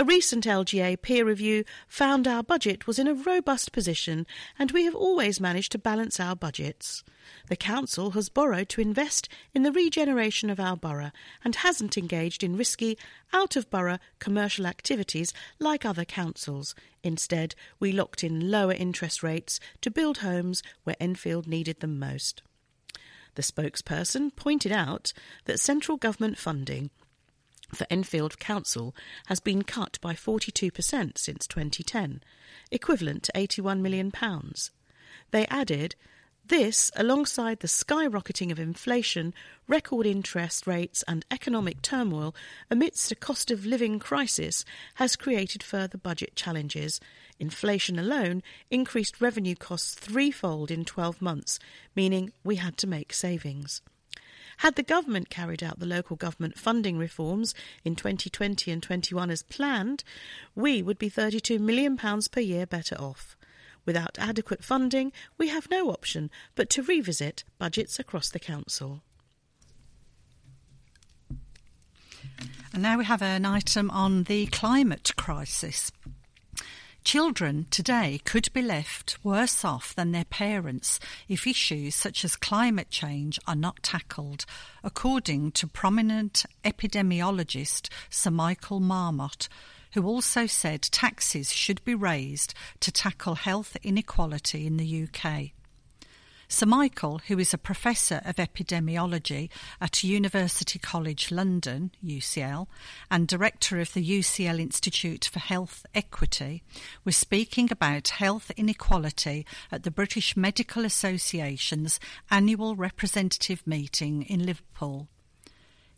A 0.00 0.04
recent 0.04 0.44
LGA 0.44 1.02
peer 1.02 1.24
review 1.24 1.64
found 1.88 2.28
our 2.28 2.44
budget 2.44 2.86
was 2.86 3.00
in 3.00 3.08
a 3.08 3.14
robust 3.14 3.72
position 3.72 4.28
and 4.56 4.70
we 4.70 4.84
have 4.84 4.94
always 4.94 5.40
managed 5.40 5.72
to 5.72 5.78
balance 5.78 6.20
our 6.20 6.36
budgets. 6.36 7.02
The 7.48 7.56
Council 7.56 8.12
has 8.12 8.28
borrowed 8.28 8.68
to 8.68 8.80
invest 8.80 9.28
in 9.54 9.64
the 9.64 9.72
regeneration 9.72 10.50
of 10.50 10.60
our 10.60 10.76
borough 10.76 11.10
and 11.42 11.56
hasn't 11.56 11.98
engaged 11.98 12.44
in 12.44 12.56
risky, 12.56 12.96
out 13.32 13.56
of 13.56 13.70
borough 13.70 13.98
commercial 14.20 14.68
activities 14.68 15.34
like 15.58 15.84
other 15.84 16.04
councils. 16.04 16.76
Instead, 17.02 17.56
we 17.80 17.90
locked 17.90 18.22
in 18.22 18.52
lower 18.52 18.74
interest 18.74 19.24
rates 19.24 19.58
to 19.80 19.90
build 19.90 20.18
homes 20.18 20.62
where 20.84 20.94
Enfield 21.00 21.48
needed 21.48 21.80
them 21.80 21.98
most. 21.98 22.40
The 23.34 23.42
spokesperson 23.42 24.30
pointed 24.36 24.70
out 24.70 25.12
that 25.46 25.58
central 25.58 25.96
government 25.96 26.38
funding 26.38 26.90
for 27.74 27.86
Enfield 27.90 28.38
Council 28.38 28.94
has 29.26 29.40
been 29.40 29.62
cut 29.62 29.98
by 30.00 30.14
42% 30.14 31.18
since 31.18 31.46
2010, 31.46 32.22
equivalent 32.70 33.22
to 33.24 33.32
£81 33.32 33.80
million. 33.80 34.12
They 35.30 35.46
added, 35.46 35.94
this, 36.48 36.90
alongside 36.96 37.60
the 37.60 37.68
skyrocketing 37.68 38.50
of 38.50 38.58
inflation, 38.58 39.34
record 39.66 40.06
interest 40.06 40.66
rates, 40.66 41.04
and 41.06 41.26
economic 41.30 41.82
turmoil 41.82 42.34
amidst 42.70 43.12
a 43.12 43.16
cost 43.16 43.50
of 43.50 43.66
living 43.66 43.98
crisis, 43.98 44.64
has 44.94 45.14
created 45.14 45.62
further 45.62 45.98
budget 45.98 46.34
challenges. 46.36 47.00
Inflation 47.38 47.98
alone 47.98 48.42
increased 48.70 49.20
revenue 49.20 49.54
costs 49.54 49.94
threefold 49.94 50.70
in 50.70 50.86
12 50.86 51.20
months, 51.20 51.58
meaning 51.94 52.32
we 52.42 52.56
had 52.56 52.78
to 52.78 52.86
make 52.86 53.12
savings. 53.12 53.82
Had 54.58 54.74
the 54.74 54.82
government 54.82 55.30
carried 55.30 55.62
out 55.62 55.78
the 55.78 55.86
local 55.86 56.16
government 56.16 56.58
funding 56.58 56.98
reforms 56.98 57.54
in 57.84 57.94
2020 57.94 58.70
and 58.70 58.82
21 58.82 59.30
as 59.30 59.42
planned, 59.44 60.02
we 60.56 60.82
would 60.82 60.98
be 60.98 61.08
£32 61.08 61.60
million 61.60 61.96
per 61.96 62.40
year 62.40 62.66
better 62.66 62.96
off. 62.96 63.36
Without 63.86 64.18
adequate 64.18 64.64
funding, 64.64 65.12
we 65.38 65.48
have 65.48 65.70
no 65.70 65.90
option 65.90 66.30
but 66.56 66.68
to 66.70 66.82
revisit 66.82 67.44
budgets 67.58 67.98
across 68.00 68.30
the 68.30 68.40
council. 68.40 69.02
And 72.72 72.82
now 72.82 72.98
we 72.98 73.04
have 73.04 73.22
an 73.22 73.46
item 73.46 73.90
on 73.90 74.24
the 74.24 74.46
climate 74.46 75.12
crisis. 75.16 75.92
Children 77.08 77.68
today 77.70 78.20
could 78.26 78.52
be 78.52 78.60
left 78.60 79.16
worse 79.24 79.64
off 79.64 79.94
than 79.94 80.12
their 80.12 80.26
parents 80.26 81.00
if 81.26 81.46
issues 81.46 81.94
such 81.94 82.22
as 82.22 82.36
climate 82.36 82.90
change 82.90 83.40
are 83.46 83.56
not 83.56 83.82
tackled, 83.82 84.44
according 84.84 85.52
to 85.52 85.66
prominent 85.66 86.44
epidemiologist 86.66 87.88
Sir 88.10 88.30
Michael 88.30 88.80
Marmot, 88.80 89.48
who 89.94 90.04
also 90.04 90.46
said 90.46 90.82
taxes 90.82 91.50
should 91.50 91.82
be 91.82 91.94
raised 91.94 92.52
to 92.80 92.92
tackle 92.92 93.36
health 93.36 93.74
inequality 93.82 94.66
in 94.66 94.76
the 94.76 95.08
UK. 95.08 95.52
Sir 96.50 96.64
Michael, 96.64 97.20
who 97.28 97.38
is 97.38 97.52
a 97.52 97.58
professor 97.58 98.22
of 98.24 98.36
epidemiology 98.36 99.50
at 99.82 100.02
University 100.02 100.78
College 100.78 101.30
London, 101.30 101.90
UCL, 102.02 102.66
and 103.10 103.28
director 103.28 103.78
of 103.80 103.92
the 103.92 104.02
UCL 104.02 104.58
Institute 104.58 105.26
for 105.26 105.40
Health 105.40 105.84
Equity, 105.94 106.62
was 107.04 107.18
speaking 107.18 107.70
about 107.70 108.08
health 108.08 108.50
inequality 108.56 109.44
at 109.70 109.82
the 109.82 109.90
British 109.90 110.38
Medical 110.38 110.86
Association's 110.86 112.00
annual 112.30 112.76
representative 112.76 113.66
meeting 113.66 114.22
in 114.22 114.46
Liverpool. 114.46 115.06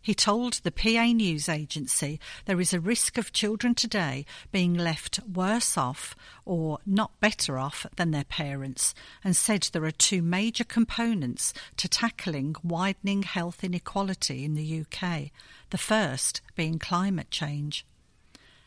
He 0.02 0.14
told 0.14 0.54
the 0.54 0.72
PA 0.72 1.12
News 1.12 1.48
Agency 1.48 2.18
there 2.46 2.60
is 2.60 2.72
a 2.72 2.80
risk 2.80 3.18
of 3.18 3.32
children 3.32 3.74
today 3.74 4.24
being 4.50 4.72
left 4.72 5.20
worse 5.30 5.76
off 5.76 6.16
or 6.46 6.78
not 6.86 7.20
better 7.20 7.58
off 7.58 7.84
than 7.96 8.10
their 8.10 8.24
parents 8.24 8.94
and 9.22 9.36
said 9.36 9.68
there 9.72 9.84
are 9.84 9.90
two 9.90 10.22
major 10.22 10.64
components 10.64 11.52
to 11.76 11.88
tackling 11.88 12.56
widening 12.64 13.24
health 13.24 13.62
inequality 13.62 14.42
in 14.44 14.54
the 14.54 14.80
UK, 14.80 15.30
the 15.68 15.78
first 15.78 16.40
being 16.56 16.78
climate 16.78 17.30
change. 17.30 17.84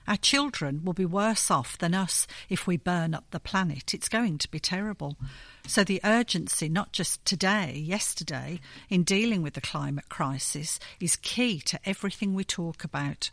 Our 0.08 0.18
children 0.18 0.82
will 0.84 0.94
be 0.94 1.06
worse 1.06 1.50
off 1.50 1.78
than 1.78 1.94
us 1.94 2.28
if 2.50 2.68
we 2.68 2.78
burn 2.78 3.14
up 3.14 3.26
the 3.32 3.40
planet. 3.40 3.94
It's 3.94 4.10
going 4.10 4.38
to 4.40 4.52
be 4.52 4.60
terrible. 4.60 5.18
So, 5.66 5.84
the 5.84 6.02
urgency, 6.04 6.68
not 6.68 6.92
just 6.92 7.24
today, 7.26 7.74
yesterday, 7.74 8.60
in 8.90 9.04
dealing 9.04 9.42
with 9.42 9.54
the 9.54 9.62
climate 9.62 10.10
crisis 10.10 10.80
is 11.00 11.16
key 11.16 11.60
to 11.62 11.80
everything 11.86 12.34
we 12.34 12.44
talk 12.44 12.84
about. 12.84 13.32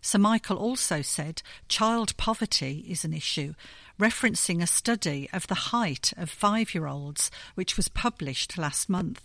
Sir 0.00 0.18
Michael 0.18 0.56
also 0.56 1.00
said 1.00 1.42
child 1.68 2.16
poverty 2.16 2.84
is 2.88 3.04
an 3.04 3.12
issue, 3.12 3.54
referencing 4.00 4.60
a 4.60 4.66
study 4.66 5.28
of 5.32 5.46
the 5.46 5.54
height 5.54 6.12
of 6.16 6.28
five 6.28 6.74
year 6.74 6.86
olds, 6.86 7.30
which 7.54 7.76
was 7.76 7.88
published 7.88 8.58
last 8.58 8.88
month. 8.88 9.22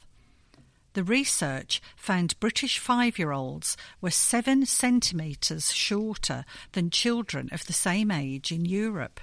The 0.98 1.04
research 1.04 1.80
found 1.96 2.40
British 2.40 2.80
five 2.80 3.20
year 3.20 3.32
olds 3.32 3.78
were 4.02 4.10
seven 4.10 4.66
centimetres 4.66 5.72
shorter 5.72 6.44
than 6.72 6.90
children 6.90 7.50
of 7.52 7.68
the 7.68 7.72
same 7.72 8.10
age 8.10 8.52
in 8.52 8.66
Europe. 8.66 9.20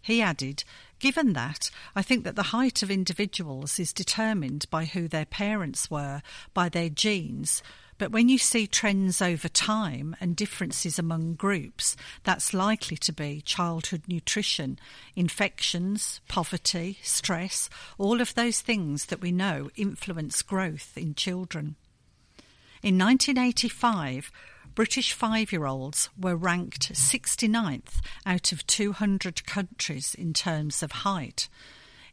He 0.00 0.22
added, 0.22 0.64
Given 1.00 1.34
that, 1.34 1.70
I 1.94 2.00
think 2.00 2.24
that 2.24 2.36
the 2.36 2.54
height 2.54 2.82
of 2.82 2.90
individuals 2.90 3.78
is 3.78 3.92
determined 3.92 4.64
by 4.70 4.86
who 4.86 5.06
their 5.06 5.26
parents 5.26 5.90
were, 5.90 6.22
by 6.54 6.70
their 6.70 6.88
genes, 6.88 7.62
but 7.98 8.10
when 8.10 8.28
you 8.28 8.38
see 8.38 8.66
trends 8.66 9.22
over 9.22 9.48
time 9.48 10.16
and 10.20 10.34
differences 10.36 10.98
among 10.98 11.34
groups, 11.34 11.96
that's 12.24 12.52
likely 12.52 12.96
to 12.98 13.12
be 13.12 13.40
childhood 13.40 14.02
nutrition, 14.08 14.78
infections, 15.14 16.20
poverty, 16.28 16.98
stress, 17.02 17.70
all 17.98 18.20
of 18.20 18.34
those 18.34 18.60
things 18.60 19.06
that 19.06 19.20
we 19.20 19.30
know 19.30 19.70
influence 19.76 20.42
growth 20.42 20.92
in 20.96 21.14
children. 21.14 21.76
In 22.82 22.98
1985, 22.98 24.30
British 24.74 25.12
five 25.12 25.52
year 25.52 25.66
olds 25.66 26.10
were 26.20 26.36
ranked 26.36 26.92
69th 26.92 28.00
out 28.26 28.50
of 28.50 28.66
200 28.66 29.46
countries 29.46 30.14
in 30.14 30.32
terms 30.32 30.82
of 30.82 30.90
height. 30.90 31.48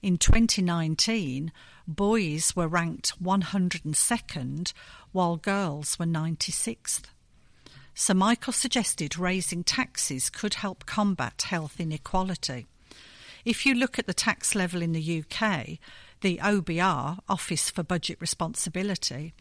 In 0.01 0.17
2019, 0.17 1.51
boys 1.87 2.55
were 2.55 2.67
ranked 2.67 3.21
102nd, 3.21 4.73
while 5.11 5.37
girls 5.37 5.97
were 5.99 6.05
96th. 6.05 7.03
Sir 7.93 8.13
Michael 8.13 8.53
suggested 8.53 9.17
raising 9.17 9.63
taxes 9.63 10.29
could 10.29 10.55
help 10.55 10.85
combat 10.85 11.43
health 11.43 11.79
inequality. 11.79 12.67
If 13.43 13.65
you 13.65 13.75
look 13.75 13.99
at 13.99 14.07
the 14.07 14.13
tax 14.13 14.55
level 14.55 14.81
in 14.81 14.93
the 14.93 15.23
UK, 15.23 15.77
the 16.21 16.37
OBR, 16.37 17.19
Office 17.27 17.69
for 17.69 17.83
Budget 17.83 18.17
Responsibility, 18.21 19.33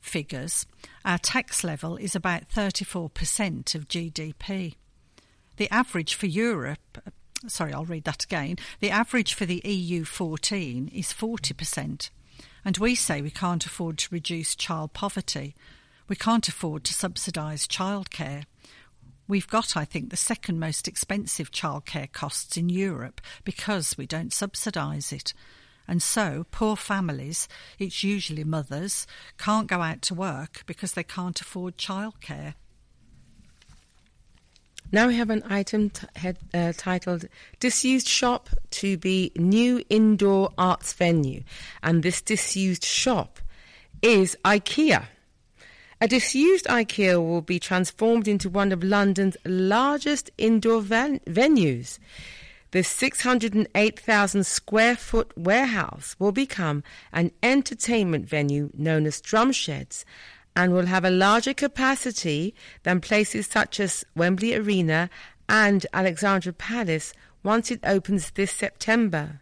figures, 0.00 0.66
our 1.04 1.18
tax 1.18 1.64
level 1.64 1.96
is 1.96 2.14
about 2.14 2.48
34% 2.48 3.74
of 3.74 3.88
GDP. 3.88 4.74
The 5.56 5.72
average 5.72 6.14
for 6.14 6.26
Europe, 6.26 6.98
uh, 7.06 7.10
sorry, 7.48 7.72
I'll 7.72 7.84
read 7.84 8.04
that 8.04 8.24
again. 8.24 8.56
The 8.80 8.90
average 8.90 9.34
for 9.34 9.46
the 9.46 9.60
EU 9.64 10.04
14 10.04 10.88
is 10.88 11.12
40%. 11.12 12.10
And 12.64 12.76
we 12.78 12.94
say 12.94 13.22
we 13.22 13.30
can't 13.30 13.64
afford 13.64 13.98
to 13.98 14.08
reduce 14.10 14.54
child 14.54 14.92
poverty. 14.92 15.54
We 16.08 16.16
can't 16.16 16.48
afford 16.48 16.84
to 16.84 16.94
subsidise 16.94 17.66
childcare. 17.66 18.44
We've 19.26 19.48
got, 19.48 19.76
I 19.76 19.84
think, 19.84 20.10
the 20.10 20.16
second 20.16 20.58
most 20.58 20.88
expensive 20.88 21.50
childcare 21.50 22.10
costs 22.10 22.56
in 22.56 22.68
Europe 22.70 23.20
because 23.44 23.98
we 23.98 24.06
don't 24.06 24.32
subsidise 24.32 25.12
it. 25.12 25.34
And 25.86 26.02
so, 26.02 26.46
poor 26.50 26.76
families, 26.76 27.48
it's 27.78 28.04
usually 28.04 28.44
mothers, 28.44 29.06
can't 29.38 29.66
go 29.66 29.80
out 29.80 30.02
to 30.02 30.14
work 30.14 30.62
because 30.66 30.92
they 30.92 31.02
can't 31.02 31.40
afford 31.40 31.78
childcare. 31.78 32.54
Now 34.90 35.08
we 35.08 35.16
have 35.16 35.28
an 35.28 35.42
item 35.48 35.90
t- 35.90 36.06
head, 36.16 36.38
uh, 36.54 36.72
titled 36.74 37.26
Disused 37.60 38.08
Shop 38.08 38.48
to 38.70 38.96
be 38.96 39.32
New 39.36 39.84
Indoor 39.90 40.50
Arts 40.56 40.94
Venue. 40.94 41.42
And 41.82 42.02
this 42.02 42.22
disused 42.22 42.84
shop 42.84 43.38
is 44.00 44.34
IKEA. 44.46 45.04
A 46.00 46.08
disused 46.08 46.64
IKEA 46.66 47.16
will 47.18 47.42
be 47.42 47.58
transformed 47.58 48.26
into 48.26 48.48
one 48.48 48.72
of 48.72 48.82
London's 48.82 49.36
largest 49.44 50.30
indoor 50.38 50.80
ven- 50.80 51.20
venues. 51.26 51.98
The 52.70 52.82
608,000 52.82 54.46
square 54.46 54.96
foot 54.96 55.32
warehouse 55.36 56.16
will 56.18 56.32
become 56.32 56.82
an 57.12 57.32
entertainment 57.42 58.26
venue 58.26 58.70
known 58.74 59.04
as 59.06 59.20
Drumsheds 59.20 60.04
and 60.58 60.72
will 60.72 60.86
have 60.86 61.04
a 61.04 61.10
larger 61.10 61.54
capacity 61.54 62.52
than 62.82 63.00
places 63.00 63.46
such 63.46 63.78
as 63.78 64.04
Wembley 64.16 64.56
Arena 64.56 65.08
and 65.48 65.86
Alexandra 65.92 66.52
Palace 66.52 67.14
once 67.44 67.70
it 67.70 67.78
opens 67.84 68.32
this 68.32 68.50
September. 68.50 69.40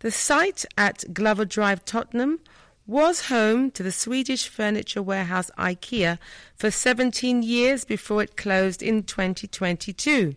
The 0.00 0.10
site 0.10 0.66
at 0.76 1.14
Glover 1.14 1.46
Drive, 1.46 1.86
Tottenham, 1.86 2.40
was 2.86 3.28
home 3.28 3.70
to 3.70 3.82
the 3.82 3.90
Swedish 3.90 4.46
furniture 4.46 5.00
warehouse 5.00 5.50
IKEA 5.56 6.18
for 6.54 6.70
17 6.70 7.42
years 7.42 7.86
before 7.86 8.22
it 8.22 8.36
closed 8.36 8.82
in 8.82 9.04
2022. 9.04 10.36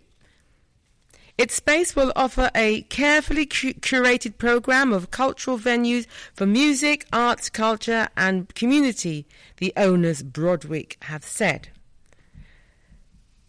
Its 1.39 1.55
space 1.55 1.95
will 1.95 2.11
offer 2.17 2.51
a 2.53 2.81
carefully 2.89 3.45
curated 3.45 4.37
program 4.37 4.91
of 4.91 5.09
cultural 5.09 5.57
venues 5.57 6.05
for 6.33 6.45
music, 6.45 7.05
arts, 7.13 7.49
culture, 7.49 8.09
and 8.17 8.53
community, 8.55 9.25
the 9.55 9.71
owners 9.77 10.21
Broadwick 10.21 10.97
have 11.03 11.23
said. 11.23 11.69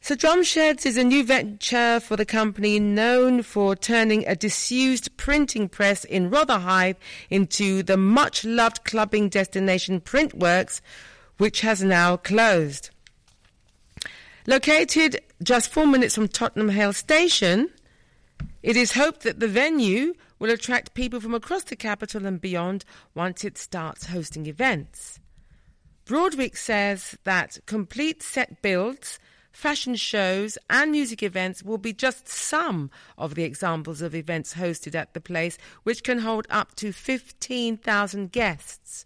So 0.00 0.14
Drumsheds 0.14 0.87
is 0.87 0.96
a 0.96 1.03
new 1.03 1.24
venture 1.24 1.98
for 1.98 2.14
the 2.14 2.24
company 2.24 2.79
known 2.79 3.42
for 3.42 3.74
turning 3.74 4.24
a 4.24 4.37
disused 4.37 5.16
printing 5.16 5.68
press 5.68 6.05
in 6.05 6.31
Rotherhithe 6.31 6.94
into 7.29 7.83
the 7.83 7.96
much 7.96 8.44
loved 8.44 8.85
clubbing 8.85 9.31
destination 9.31 10.00
Printworks, 10.00 10.81
which 11.38 11.62
has 11.62 11.83
now 11.83 12.16
closed. 12.16 12.90
Located 14.46 15.20
just 15.42 15.72
four 15.72 15.88
minutes 15.88 16.14
from 16.14 16.29
Tottenham 16.29 16.68
Hale 16.68 16.92
Station, 16.92 17.68
it 18.62 18.77
is 18.77 18.92
hoped 18.92 19.23
that 19.23 19.40
the 19.40 19.49
venue 19.49 20.14
will 20.38 20.51
attract 20.51 20.94
people 20.94 21.20
from 21.20 21.35
across 21.35 21.64
the 21.64 21.77
capital 21.77 22.27
and 22.27 22.40
beyond 22.40 22.85
once 23.14 23.44
it 23.44 23.57
starts 23.57 24.07
hosting 24.07 24.46
events. 24.46 25.18
Broadwick 26.05 26.57
says 26.57 27.16
that 27.25 27.59
complete 27.66 28.23
set 28.23 28.62
builds, 28.62 29.18
fashion 29.53 29.94
shows, 29.94 30.59
and 30.68 30.90
music 30.90 31.23
events 31.23 31.62
will 31.62 31.79
be 31.79 31.92
just 31.92 32.27
some 32.27 32.90
of 33.16 33.35
the 33.35 33.44
examples 33.44 34.03
of 34.03 34.14
events 34.14 34.55
hosted 34.55 34.94
at 34.94 35.14
the 35.14 35.20
place, 35.20 35.57
which 35.85 36.03
can 36.03 36.18
hold 36.18 36.46
up 36.51 36.75
to 36.77 36.92
15,000 36.92 38.33
guests. 38.33 39.05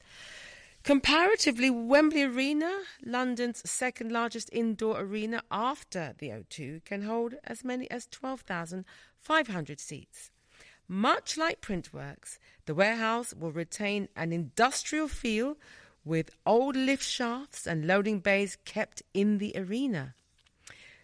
Comparatively, 0.85 1.71
Wembley 1.71 2.25
Arena, 2.25 2.83
London's 3.03 3.63
second 3.69 4.13
largest 4.13 4.51
indoor 4.53 5.01
arena 5.01 5.43
after 5.51 6.15
the 6.19 6.29
O2, 6.29 6.85
can 6.85 7.01
hold 7.01 7.37
as 7.43 7.65
many 7.65 7.91
as 7.91 8.07
12,500 8.09 9.81
seats. 9.81 10.31
Much 10.87 11.39
like 11.39 11.63
Printworks, 11.63 12.37
the 12.67 12.75
warehouse 12.75 13.33
will 13.33 13.51
retain 13.51 14.09
an 14.15 14.31
industrial 14.31 15.09
feel 15.09 15.57
with 16.05 16.29
old 16.45 16.77
lift 16.77 17.03
shafts 17.03 17.67
and 17.67 17.87
loading 17.87 18.21
bays 18.21 18.59
kept 18.67 19.03
in 19.15 19.39
the 19.39 19.55
arena. 19.57 20.15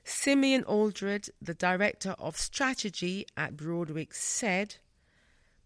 Simeon 0.04 0.62
Aldred, 0.64 1.30
the 1.40 1.54
director 1.54 2.14
of 2.18 2.36
strategy 2.36 3.24
at 3.34 3.56
Broadwick, 3.56 4.12
said, 4.12 4.76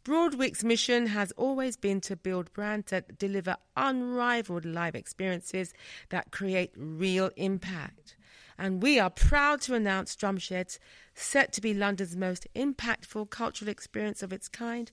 Broadwick's 0.05 0.63
mission 0.63 1.07
has 1.07 1.33
always 1.33 1.79
been 1.79 1.99
to 2.03 2.15
build 2.15 2.53
brands 2.53 2.91
that 2.91 3.19
deliver 3.19 3.57
unrivaled 3.75 4.67
live 4.67 4.95
experiences 4.95 5.73
that 6.11 6.31
create 6.31 6.73
real 6.77 7.31
impact. 7.37 8.15
And 8.59 8.83
we 8.83 8.99
are 8.99 9.09
proud 9.09 9.63
to 9.63 9.75
announce 9.75 10.15
Drumsheds, 10.15 10.79
set 11.15 11.55
to 11.55 11.63
be 11.63 11.73
London's 11.73 12.17
most 12.17 12.47
impactful 12.55 13.31
cultural 13.31 13.71
experience 13.71 14.23
of 14.23 14.31
its 14.31 14.47
kind, 14.47 14.91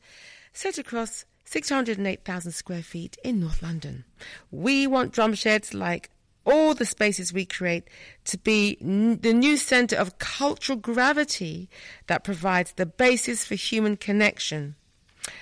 set 0.54 0.78
across 0.78 1.26
608,000 1.44 2.54
square 2.54 2.82
feet 2.82 3.18
in 3.22 3.42
North 3.42 3.62
London. 3.62 4.06
We 4.50 4.88
want 4.88 5.14
Drumsheds, 5.14 5.74
like 5.74 6.10
all 6.46 6.74
the 6.74 6.86
spaces 6.86 7.34
we 7.34 7.46
create, 7.46 7.90
to 8.26 8.38
be 8.38 8.78
n- 8.80 9.20
the 9.20 9.34
new 9.34 9.58
centre 9.58 9.98
of 9.98 10.20
cultural 10.20 10.78
gravity 10.78 11.70
that 12.08 12.24
provides 12.24 12.72
the 12.78 12.86
basis 12.86 13.44
for 13.46 13.56
human 13.56 13.98
connection 13.98 14.78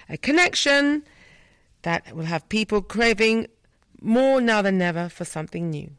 a 0.08 0.18
connection 0.18 1.04
that 1.84 2.16
will 2.16 2.26
have 2.26 2.50
people 2.50 2.82
craving 2.82 3.48
more 4.02 4.42
now 4.42 4.62
than 4.62 4.82
ever 4.82 5.10
for 5.10 5.26
something 5.26 5.70
new. 5.70 5.92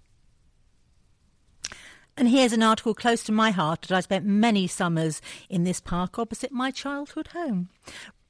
And 2.17 2.29
here's 2.29 2.53
an 2.53 2.63
article 2.63 2.93
close 2.93 3.23
to 3.25 3.33
my 3.33 3.51
heart 3.51 3.83
that 3.83 3.97
I 3.97 4.01
spent 4.01 4.27
many 4.27 4.67
summers 4.67 5.23
in 5.49 5.65
this 5.65 5.81
park 5.81 6.19
opposite 6.19 6.53
my 6.53 6.71
childhood 6.71 7.29
home. 7.29 7.71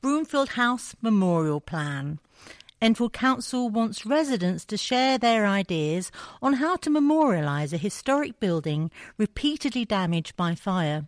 Broomfield 0.00 0.50
House 0.50 0.94
Memorial 1.02 1.60
Plan. 1.60 2.20
Enfield 2.80 3.12
Council 3.12 3.68
wants 3.68 4.06
residents 4.06 4.64
to 4.64 4.76
share 4.76 5.18
their 5.18 5.44
ideas 5.44 6.10
on 6.40 6.54
how 6.54 6.76
to 6.76 6.88
memorialise 6.88 7.72
a 7.72 7.76
historic 7.76 8.40
building 8.40 8.90
repeatedly 9.18 9.84
damaged 9.84 10.34
by 10.36 10.54
fire. 10.54 11.06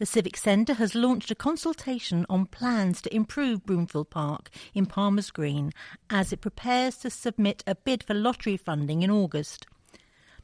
The 0.00 0.06
Civic 0.06 0.38
Centre 0.38 0.72
has 0.72 0.94
launched 0.94 1.30
a 1.30 1.34
consultation 1.34 2.24
on 2.30 2.46
plans 2.46 3.02
to 3.02 3.14
improve 3.14 3.66
Broomfield 3.66 4.08
Park 4.08 4.48
in 4.72 4.86
Palmer's 4.86 5.30
Green 5.30 5.72
as 6.08 6.32
it 6.32 6.40
prepares 6.40 6.96
to 6.96 7.10
submit 7.10 7.62
a 7.66 7.74
bid 7.74 8.02
for 8.02 8.14
lottery 8.14 8.56
funding 8.56 9.02
in 9.02 9.10
August. 9.10 9.66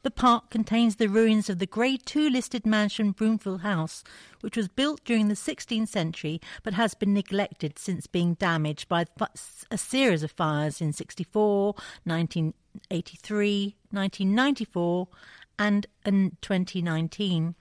The 0.03 0.11
park 0.11 0.51
contains 0.51 0.97
the 0.97 1.09
ruins 1.09 1.49
of 1.49 1.57
the 1.57 1.65
Grade 1.65 2.03
II 2.15 2.29
listed 2.29 2.67
mansion 2.67 3.13
Broomfield 3.13 3.61
House, 3.61 4.03
which 4.41 4.55
was 4.55 4.67
built 4.67 5.03
during 5.03 5.27
the 5.27 5.33
16th 5.33 5.87
century 5.87 6.39
but 6.61 6.75
has 6.75 6.93
been 6.93 7.15
neglected 7.15 7.79
since 7.79 8.05
being 8.05 8.35
damaged 8.35 8.87
by 8.87 9.07
a 9.71 9.77
series 9.79 10.21
of 10.21 10.29
fires 10.29 10.81
in 10.81 10.93
64, 10.93 11.73
1983, 12.03 13.75
1994, 13.89 15.07
and 15.57 15.87
in 16.05 16.37
2019. 16.41 17.55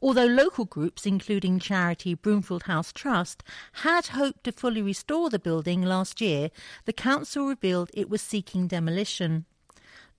Although 0.00 0.26
local 0.26 0.64
groups, 0.64 1.06
including 1.06 1.58
charity 1.58 2.14
Broomfield 2.14 2.64
House 2.64 2.92
Trust, 2.92 3.42
had 3.72 4.08
hoped 4.08 4.44
to 4.44 4.52
fully 4.52 4.82
restore 4.82 5.30
the 5.30 5.38
building 5.38 5.82
last 5.82 6.20
year, 6.20 6.50
the 6.84 6.92
council 6.92 7.46
revealed 7.46 7.90
it 7.94 8.08
was 8.08 8.22
seeking 8.22 8.66
demolition. 8.66 9.44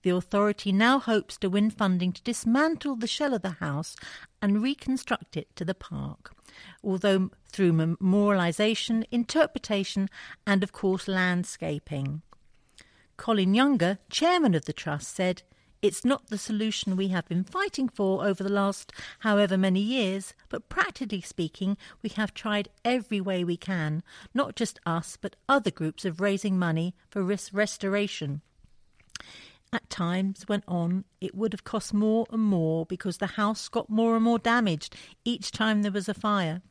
The 0.02 0.10
authority 0.10 0.70
now 0.70 0.98
hopes 1.00 1.36
to 1.38 1.50
win 1.50 1.70
funding 1.70 2.12
to 2.12 2.22
dismantle 2.22 2.96
the 2.96 3.06
shell 3.06 3.34
of 3.34 3.42
the 3.42 3.58
house 3.60 3.96
and 4.40 4.62
reconstruct 4.62 5.36
it 5.36 5.54
to 5.56 5.64
the 5.64 5.74
park, 5.74 6.32
although 6.84 7.30
through 7.50 7.72
memorialisation, 7.72 9.04
interpretation, 9.10 10.08
and 10.46 10.62
of 10.62 10.72
course 10.72 11.08
landscaping. 11.08 12.22
Colin 13.16 13.54
Younger, 13.54 13.98
chairman 14.08 14.54
of 14.54 14.66
the 14.66 14.72
trust, 14.72 15.12
said, 15.14 15.42
it's 15.80 16.04
not 16.04 16.26
the 16.26 16.38
solution 16.38 16.96
we 16.96 17.08
have 17.08 17.28
been 17.28 17.44
fighting 17.44 17.88
for 17.88 18.26
over 18.26 18.42
the 18.42 18.52
last 18.52 18.92
however 19.20 19.56
many 19.56 19.80
years, 19.80 20.34
but 20.48 20.68
practically 20.68 21.20
speaking, 21.20 21.76
we 22.02 22.10
have 22.10 22.34
tried 22.34 22.68
every 22.84 23.20
way 23.20 23.44
we 23.44 23.56
can, 23.56 24.02
not 24.34 24.56
just 24.56 24.80
us, 24.84 25.16
but 25.20 25.36
other 25.48 25.70
groups 25.70 26.04
of 26.04 26.20
raising 26.20 26.58
money 26.58 26.94
for 27.10 27.22
res- 27.22 27.52
restoration. 27.52 28.40
At 29.72 29.88
times, 29.90 30.48
went 30.48 30.64
on, 30.66 31.04
it 31.20 31.34
would 31.34 31.52
have 31.52 31.64
cost 31.64 31.92
more 31.92 32.26
and 32.32 32.42
more 32.42 32.86
because 32.86 33.18
the 33.18 33.26
house 33.26 33.68
got 33.68 33.90
more 33.90 34.16
and 34.16 34.24
more 34.24 34.38
damaged 34.38 34.96
each 35.24 35.52
time 35.52 35.82
there 35.82 35.92
was 35.92 36.08
a 36.08 36.14
fire. 36.14 36.62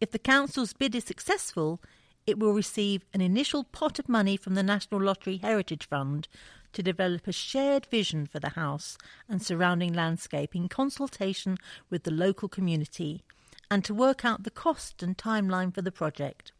If 0.00 0.12
the 0.12 0.18
council's 0.18 0.74
bid 0.74 0.94
is 0.94 1.04
successful, 1.04 1.80
it 2.26 2.38
will 2.38 2.52
receive 2.52 3.06
an 3.14 3.22
initial 3.22 3.64
pot 3.64 3.98
of 3.98 4.08
money 4.08 4.36
from 4.36 4.54
the 4.54 4.62
National 4.62 5.00
Lottery 5.00 5.38
Heritage 5.38 5.88
Fund 5.88 6.28
to 6.72 6.82
develop 6.82 7.26
a 7.26 7.32
shared 7.32 7.86
vision 7.86 8.26
for 8.26 8.40
the 8.40 8.50
house 8.50 8.98
and 9.28 9.42
surrounding 9.42 9.92
landscape 9.92 10.54
in 10.54 10.68
consultation 10.68 11.56
with 11.90 12.04
the 12.04 12.10
local 12.10 12.48
community 12.48 13.22
and 13.70 13.84
to 13.84 13.94
work 13.94 14.24
out 14.24 14.44
the 14.44 14.50
cost 14.50 15.02
and 15.02 15.18
timeline 15.18 15.74
for 15.74 15.82
the 15.82 15.92
project. 15.92 16.52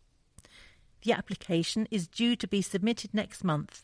The 1.02 1.12
application 1.12 1.86
is 1.90 2.08
due 2.08 2.36
to 2.36 2.46
be 2.46 2.62
submitted 2.62 3.14
next 3.14 3.44
month, 3.44 3.82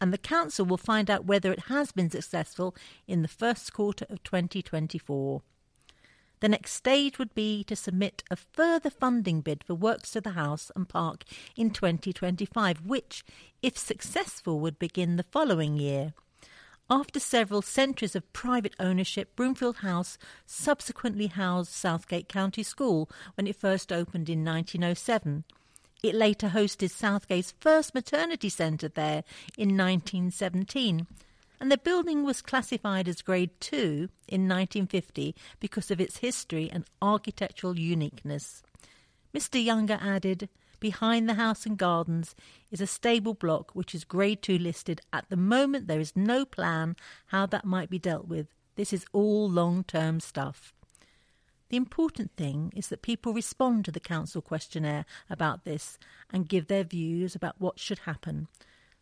and 0.00 0.12
the 0.12 0.18
Council 0.18 0.66
will 0.66 0.76
find 0.76 1.10
out 1.10 1.24
whether 1.24 1.52
it 1.52 1.64
has 1.68 1.92
been 1.92 2.10
successful 2.10 2.74
in 3.06 3.22
the 3.22 3.28
first 3.28 3.72
quarter 3.72 4.06
of 4.10 4.22
2024. 4.24 5.42
The 6.46 6.50
next 6.50 6.74
stage 6.74 7.18
would 7.18 7.34
be 7.34 7.64
to 7.64 7.74
submit 7.74 8.22
a 8.30 8.36
further 8.36 8.88
funding 8.88 9.40
bid 9.40 9.64
for 9.64 9.74
works 9.74 10.12
to 10.12 10.20
the 10.20 10.38
house 10.38 10.70
and 10.76 10.88
park 10.88 11.24
in 11.56 11.70
2025, 11.70 12.82
which, 12.86 13.24
if 13.62 13.76
successful, 13.76 14.60
would 14.60 14.78
begin 14.78 15.16
the 15.16 15.24
following 15.24 15.76
year. 15.76 16.14
After 16.88 17.18
several 17.18 17.62
centuries 17.62 18.14
of 18.14 18.32
private 18.32 18.76
ownership, 18.78 19.34
Broomfield 19.34 19.78
House 19.78 20.18
subsequently 20.46 21.26
housed 21.26 21.72
Southgate 21.72 22.28
County 22.28 22.62
School 22.62 23.10
when 23.34 23.48
it 23.48 23.56
first 23.56 23.90
opened 23.90 24.28
in 24.28 24.44
1907. 24.44 25.42
It 26.00 26.14
later 26.14 26.50
hosted 26.50 26.92
Southgate's 26.92 27.54
first 27.58 27.92
maternity 27.92 28.50
centre 28.50 28.88
there 28.88 29.24
in 29.58 29.76
1917 29.76 31.08
and 31.60 31.70
the 31.70 31.78
building 31.78 32.24
was 32.24 32.42
classified 32.42 33.08
as 33.08 33.22
Grade 33.22 33.58
2 33.60 34.08
in 34.28 34.48
1950 34.48 35.34
because 35.60 35.90
of 35.90 36.00
its 36.00 36.18
history 36.18 36.70
and 36.70 36.84
architectural 37.00 37.78
uniqueness. 37.78 38.62
Mr. 39.34 39.62
Younger 39.62 39.98
added, 40.00 40.48
Behind 40.78 41.28
the 41.28 41.34
house 41.34 41.64
and 41.64 41.78
gardens 41.78 42.34
is 42.70 42.80
a 42.80 42.86
stable 42.86 43.34
block 43.34 43.70
which 43.74 43.94
is 43.94 44.04
Grade 44.04 44.42
2 44.42 44.58
listed. 44.58 45.00
At 45.12 45.28
the 45.30 45.36
moment, 45.36 45.86
there 45.86 46.00
is 46.00 46.14
no 46.14 46.44
plan 46.44 46.96
how 47.26 47.46
that 47.46 47.64
might 47.64 47.88
be 47.88 47.98
dealt 47.98 48.28
with. 48.28 48.48
This 48.76 48.92
is 48.92 49.06
all 49.12 49.48
long 49.48 49.84
term 49.84 50.20
stuff. 50.20 50.74
The 51.68 51.76
important 51.76 52.30
thing 52.36 52.72
is 52.76 52.88
that 52.88 53.02
people 53.02 53.32
respond 53.32 53.84
to 53.86 53.90
the 53.90 54.00
council 54.00 54.40
questionnaire 54.40 55.04
about 55.28 55.64
this 55.64 55.98
and 56.30 56.48
give 56.48 56.68
their 56.68 56.84
views 56.84 57.34
about 57.34 57.56
what 57.58 57.80
should 57.80 58.00
happen. 58.00 58.48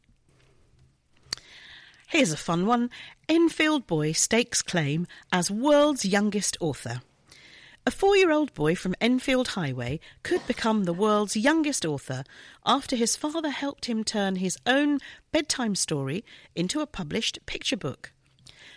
Here's 2.08 2.32
a 2.32 2.38
fun 2.38 2.65
one. 2.68 2.91
Enfield 3.28 3.88
boy 3.88 4.12
stakes 4.12 4.62
claim 4.62 5.08
as 5.32 5.50
world's 5.50 6.06
youngest 6.06 6.56
author. 6.60 7.02
A 7.88 7.91
four 7.91 8.15
year 8.15 8.32
old 8.32 8.54
boy 8.54 8.76
from 8.76 8.96
Enfield 9.02 9.50
Highway 9.50 10.00
could 10.24 10.46
become 10.48 10.84
the 10.84 10.94
world's 10.94 11.36
youngest 11.36 11.84
author 11.84 12.24
after 12.65 12.96
his 12.96 13.15
father 13.15 13.50
helped 13.50 13.86
him 13.86 14.04
turn 14.04 14.38
his 14.38 14.58
own 14.65 15.00
bedtime 15.32 15.76
story 15.76 16.24
into 16.56 16.80
a 16.80 16.88
published 16.88 17.39
picture 17.48 17.78
book. 17.78 18.12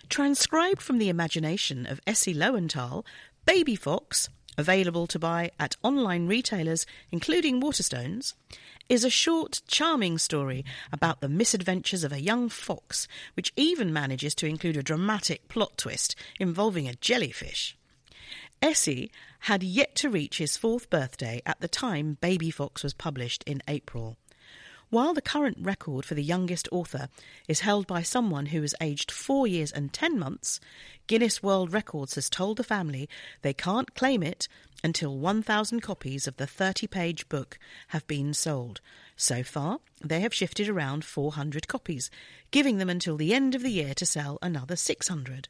Transcribed 0.08 0.80
from 0.80 0.98
the 0.98 1.10
imagination 1.10 1.86
of 1.86 2.00
Essie 2.06 2.34
Lowenthal, 2.34 3.04
Baby 3.44 3.76
Fox, 3.76 4.30
available 4.56 5.06
to 5.06 5.18
buy 5.18 5.50
at 5.60 5.76
online 5.82 6.26
retailers, 6.26 6.86
including 7.10 7.60
Waterstones, 7.60 8.34
is 8.88 9.04
a 9.04 9.10
short, 9.10 9.60
charming 9.66 10.18
story 10.18 10.64
about 10.92 11.20
the 11.20 11.28
misadventures 11.28 12.04
of 12.04 12.12
a 12.12 12.20
young 12.20 12.48
fox, 12.48 13.06
which 13.34 13.52
even 13.56 13.92
manages 13.92 14.34
to 14.34 14.46
include 14.46 14.76
a 14.76 14.82
dramatic 14.82 15.46
plot 15.48 15.76
twist 15.76 16.16
involving 16.40 16.88
a 16.88 16.94
jellyfish. 16.94 17.76
Essie 18.60 19.10
had 19.40 19.62
yet 19.62 19.94
to 19.94 20.10
reach 20.10 20.38
his 20.38 20.56
fourth 20.56 20.90
birthday 20.90 21.40
at 21.46 21.60
the 21.60 21.68
time 21.68 22.18
Baby 22.20 22.50
Fox 22.50 22.82
was 22.82 22.94
published 22.94 23.44
in 23.44 23.62
April. 23.68 24.16
While 24.90 25.12
the 25.12 25.20
current 25.20 25.58
record 25.60 26.06
for 26.06 26.14
the 26.14 26.22
youngest 26.22 26.66
author 26.72 27.08
is 27.46 27.60
held 27.60 27.86
by 27.86 28.02
someone 28.02 28.46
who 28.46 28.62
is 28.62 28.74
aged 28.80 29.10
four 29.10 29.46
years 29.46 29.70
and 29.70 29.92
ten 29.92 30.18
months, 30.18 30.60
Guinness 31.06 31.42
World 31.42 31.74
Records 31.74 32.14
has 32.14 32.30
told 32.30 32.56
the 32.56 32.64
family 32.64 33.06
they 33.42 33.52
can't 33.52 33.94
claim 33.94 34.22
it 34.22 34.48
until 34.82 35.18
1,000 35.18 35.80
copies 35.80 36.26
of 36.26 36.36
the 36.36 36.46
30 36.46 36.86
page 36.86 37.28
book 37.28 37.58
have 37.88 38.06
been 38.06 38.32
sold. 38.32 38.80
So 39.16 39.42
far, 39.42 39.80
they 40.04 40.20
have 40.20 40.34
shifted 40.34 40.68
around 40.68 41.04
400 41.04 41.66
copies, 41.68 42.10
giving 42.50 42.78
them 42.78 42.88
until 42.88 43.16
the 43.16 43.34
end 43.34 43.54
of 43.54 43.62
the 43.62 43.72
year 43.72 43.94
to 43.94 44.06
sell 44.06 44.38
another 44.40 44.76
600. 44.76 45.48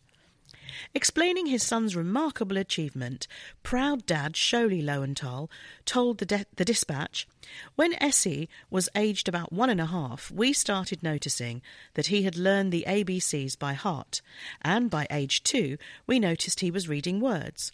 Explaining 0.94 1.46
his 1.46 1.62
son's 1.62 1.96
remarkable 1.96 2.56
achievement, 2.56 3.26
proud 3.62 4.06
dad 4.06 4.34
Sholi 4.34 4.82
Lowenthal 4.82 5.50
told 5.84 6.18
the, 6.18 6.26
de- 6.26 6.46
the 6.56 6.64
dispatch, 6.64 7.26
When 7.74 7.94
Essie 8.02 8.48
was 8.70 8.88
aged 8.94 9.28
about 9.28 9.52
one 9.52 9.70
and 9.70 9.80
a 9.80 9.86
half, 9.86 10.30
we 10.30 10.52
started 10.52 11.02
noticing 11.02 11.62
that 11.94 12.06
he 12.06 12.22
had 12.22 12.36
learned 12.36 12.72
the 12.72 12.84
ABCs 12.86 13.58
by 13.58 13.74
heart, 13.74 14.22
and 14.62 14.90
by 14.90 15.06
age 15.10 15.42
two, 15.42 15.78
we 16.06 16.18
noticed 16.18 16.60
he 16.60 16.70
was 16.70 16.88
reading 16.88 17.20
words. 17.20 17.72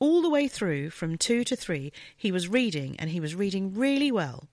All 0.00 0.22
the 0.22 0.30
way 0.30 0.48
through, 0.48 0.88
from 0.88 1.18
two 1.18 1.44
to 1.44 1.54
three, 1.54 1.92
he 2.16 2.32
was 2.32 2.48
reading, 2.48 2.96
and 2.98 3.10
he 3.10 3.20
was 3.20 3.34
reading 3.34 3.74
really 3.74 4.10
well. 4.10 4.48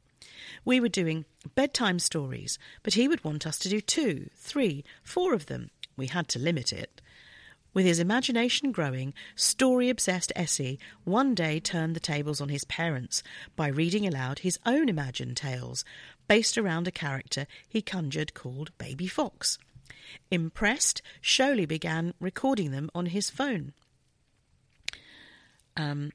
We 0.66 0.82
were 0.82 0.90
doing 0.90 1.24
bedtime 1.56 2.00
stories, 2.00 2.60
but 2.84 2.96
he 2.96 3.08
would 3.08 3.24
want 3.24 3.48
us 3.48 3.58
to 3.60 3.70
do 3.70 3.80
two, 3.80 4.30
three, 4.36 4.84
four 5.04 5.34
of 5.34 5.46
them. 5.46 5.72
We 5.96 6.08
had 6.08 6.28
to 6.30 6.40
limit 6.40 6.74
it. 6.74 7.00
With 7.74 7.86
his 7.86 8.00
imagination 8.00 8.74
growing, 8.74 9.14
story 9.38 9.90
obsessed 9.90 10.34
Essie 10.36 10.80
one 11.06 11.34
day 11.34 11.62
turned 11.62 11.96
the 11.96 12.02
tables 12.02 12.42
on 12.42 12.50
his 12.50 12.66
parents 12.66 13.24
by 13.56 13.68
reading 13.68 14.06
aloud 14.06 14.40
his 14.40 14.60
own 14.66 14.90
imagined 14.90 15.38
tales, 15.38 15.86
based 16.28 16.58
around 16.58 16.90
a 16.90 16.92
character 16.92 17.48
he 17.70 17.82
conjured 17.82 18.34
called 18.34 18.78
Baby 18.78 19.08
Fox. 19.08 19.60
Impressed, 20.30 21.02
Sholi 21.22 21.66
began 21.66 22.14
recording 22.20 22.72
them 22.72 22.90
on 22.94 23.06
his 23.06 23.30
phone. 23.30 23.72
Um, 25.78 26.12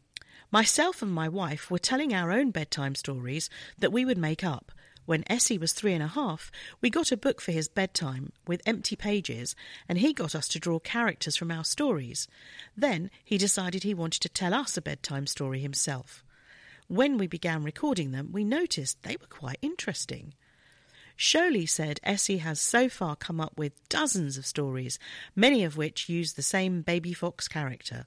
myself 0.51 1.01
and 1.01 1.11
my 1.11 1.29
wife 1.29 1.71
were 1.71 1.79
telling 1.79 2.13
our 2.13 2.31
own 2.31 2.51
bedtime 2.51 2.95
stories 2.95 3.49
that 3.79 3.93
we 3.93 4.05
would 4.05 4.19
make 4.19 4.45
up 4.45 4.73
when 5.05 5.25
Essie 5.27 5.59
was 5.59 5.73
three 5.73 5.95
and 5.95 6.03
a 6.03 6.09
half, 6.09 6.53
we 6.81 6.89
got 6.89 7.11
a 7.11 7.17
book 7.17 7.41
for 7.41 7.53
his 7.53 7.69
bedtime 7.69 8.33
with 8.47 8.63
empty 8.67 8.95
pages, 8.95 9.57
and 9.89 9.99
he 9.99 10.13
got 10.13 10.35
us 10.35 10.47
to 10.49 10.61
draw 10.61 10.79
characters 10.79 11.37
from 11.37 11.51
our 11.51 11.65
stories. 11.65 12.29
Then 12.77 13.11
he 13.25 13.37
decided 13.37 13.83
he 13.83 13.95
wanted 13.95 14.21
to 14.21 14.29
tell 14.29 14.55
us 14.55 14.77
a 14.77 14.83
bedtime 14.83 15.27
story 15.27 15.61
himself. 15.61 16.23
When 16.87 17.19
we 17.19 17.27
began 17.27 17.65
recording 17.65 18.13
them, 18.13 18.31
we 18.33 18.45
noticed 18.45 19.03
they 19.03 19.17
were 19.21 19.27
quite 19.27 19.59
interesting. 19.61 20.35
Sholi 21.19 21.69
said 21.69 22.01
Essie 22.03 22.39
has 22.39 22.61
so 22.61 22.89
far 22.89 23.17
come 23.17 23.41
up 23.41 23.57
with 23.57 23.89
dozens 23.89 24.37
of 24.39 24.47
stories, 24.47 24.99
many 25.35 25.65
of 25.65 25.77
which 25.77 26.09
use 26.09 26.35
the 26.35 26.43
same 26.43 26.83
baby 26.83 27.13
fox 27.13 27.49
character. 27.49 28.05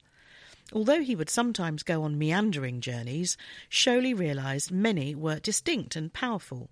Although 0.73 1.03
he 1.03 1.15
would 1.15 1.29
sometimes 1.29 1.83
go 1.83 2.03
on 2.03 2.17
meandering 2.17 2.81
journeys, 2.81 3.37
Sholi 3.69 4.17
realised 4.17 4.71
many 4.71 5.13
were 5.13 5.39
distinct 5.39 5.95
and 5.95 6.11
powerful. 6.11 6.69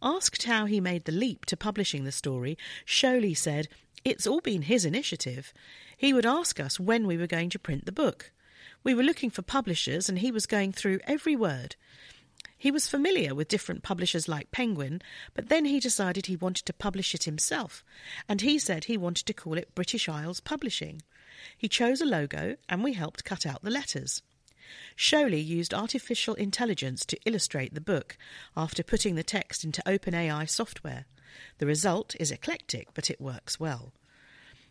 Asked 0.00 0.44
how 0.44 0.64
he 0.64 0.80
made 0.80 1.04
the 1.04 1.12
leap 1.12 1.44
to 1.46 1.56
publishing 1.56 2.04
the 2.04 2.12
story, 2.12 2.56
Sholi 2.86 3.36
said, 3.36 3.68
It's 4.04 4.26
all 4.26 4.40
been 4.40 4.62
his 4.62 4.84
initiative. 4.84 5.52
He 5.96 6.12
would 6.12 6.26
ask 6.26 6.58
us 6.58 6.80
when 6.80 7.06
we 7.06 7.16
were 7.16 7.26
going 7.26 7.50
to 7.50 7.58
print 7.58 7.84
the 7.84 7.92
book. 7.92 8.32
We 8.82 8.94
were 8.94 9.02
looking 9.02 9.30
for 9.30 9.42
publishers, 9.42 10.08
and 10.08 10.18
he 10.18 10.32
was 10.32 10.46
going 10.46 10.72
through 10.72 11.00
every 11.06 11.36
word. 11.36 11.76
He 12.56 12.70
was 12.70 12.88
familiar 12.88 13.34
with 13.34 13.48
different 13.48 13.82
publishers 13.82 14.28
like 14.28 14.50
Penguin, 14.52 15.02
but 15.34 15.48
then 15.48 15.66
he 15.66 15.80
decided 15.80 16.26
he 16.26 16.36
wanted 16.36 16.64
to 16.66 16.72
publish 16.72 17.14
it 17.14 17.24
himself, 17.24 17.84
and 18.28 18.40
he 18.40 18.58
said 18.58 18.84
he 18.84 18.96
wanted 18.96 19.26
to 19.26 19.34
call 19.34 19.58
it 19.58 19.74
British 19.74 20.08
Isles 20.08 20.40
Publishing. 20.40 21.02
He 21.56 21.68
chose 21.68 22.00
a 22.00 22.06
logo, 22.06 22.56
and 22.68 22.82
we 22.82 22.92
helped 22.92 23.24
cut 23.24 23.46
out 23.46 23.62
the 23.62 23.70
letters. 23.70 24.22
Sholi 24.96 25.44
used 25.44 25.74
artificial 25.74 26.34
intelligence 26.34 27.04
to 27.06 27.18
illustrate 27.24 27.74
the 27.74 27.80
book 27.80 28.16
after 28.56 28.82
putting 28.82 29.14
the 29.14 29.22
text 29.22 29.64
into 29.64 29.82
OpenAI 29.86 30.48
software. 30.48 31.06
The 31.58 31.66
result 31.66 32.14
is 32.20 32.30
eclectic, 32.30 32.88
but 32.94 33.10
it 33.10 33.20
works 33.20 33.58
well. 33.60 33.92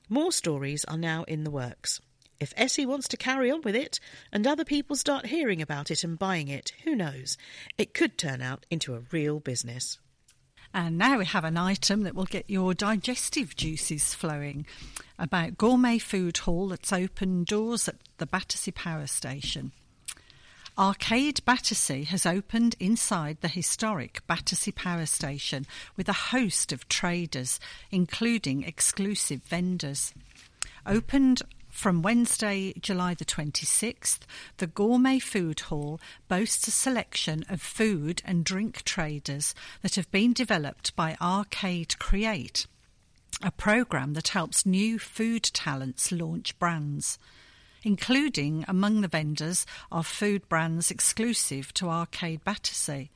More 0.10 0.32
stories 0.32 0.86
are 0.86 0.98
now 0.98 1.24
in 1.24 1.44
the 1.44 1.52
works. 1.52 2.02
If 2.40 2.54
Essie 2.58 2.88
wants 2.88 3.08
to 3.10 3.18
carry 3.18 3.52
on 3.52 3.62
with 3.62 3.76
it 3.76 4.00
and 4.32 4.48
other 4.48 4.66
people 4.66 4.96
start 4.96 5.28
hearing 5.28 5.62
about 5.62 5.92
it 5.92 6.04
and 6.04 6.18
buying 6.18 6.48
it, 6.48 6.74
who 6.84 6.96
knows? 6.96 7.38
It 7.78 7.94
could 7.94 8.18
turn 8.18 8.42
out 8.42 8.66
into 8.72 8.96
a 8.96 9.04
real 9.12 9.40
business. 9.40 10.00
And 10.74 10.98
now 10.98 11.18
we 11.18 11.26
have 11.26 11.44
an 11.44 11.58
item 11.58 12.04
that 12.04 12.16
will 12.16 12.26
get 12.26 12.50
your 12.50 12.74
digestive 12.74 13.56
juices 13.56 14.14
flowing 14.14 14.66
about 15.20 15.58
gourmet 15.58 15.98
food 15.98 16.38
hall 16.38 16.70
that's 16.70 16.94
opened 16.94 17.48
doors 17.48 17.88
at 17.90 17.96
the 18.18 18.26
Battersea 18.26 18.72
Power 18.72 19.08
Station. 19.08 19.74
Arcade 20.78 21.44
Battersea 21.44 22.06
has 22.06 22.26
opened 22.26 22.76
inside 22.80 23.38
the 23.42 23.50
historic 23.50 24.26
Battersea 24.26 24.72
Power 24.72 25.06
Station 25.06 25.68
with 25.98 26.08
a 26.08 26.14
host 26.14 26.72
of 26.72 26.88
traders, 26.88 27.60
including 27.92 28.64
exclusive 28.64 29.44
vendors. 29.44 30.14
Opened 30.86 31.42
from 31.72 32.02
Wednesday, 32.02 32.74
July 32.80 33.16
the 33.16 33.26
26th, 33.26 34.20
the 34.58 34.68
Gourmet 34.68 35.18
Food 35.18 35.62
Hall 35.62 36.00
boasts 36.28 36.68
a 36.68 36.72
selection 36.72 37.44
of 37.50 37.62
food 37.62 38.22
and 38.24 38.46
drink 38.46 38.84
traders 38.84 39.56
that 39.82 39.96
have 39.96 40.12
been 40.12 40.34
developed 40.34 40.96
by 40.96 41.18
Arcade 41.20 41.98
Create, 41.98 42.68
a 43.42 43.52
program 43.52 44.14
that 44.14 44.30
helps 44.30 44.66
new 44.66 45.00
food 45.00 45.44
talents 45.44 46.12
launch 46.12 46.58
brands 46.60 47.18
including 47.84 48.64
among 48.68 49.02
the 49.02 49.08
vendors 49.08 49.66
are 49.92 50.04
food 50.04 50.48
brands 50.48 50.92
exclusive 50.92 51.74
to 51.74 51.90
Arcade 51.90 52.44
Battersea. 52.44 53.10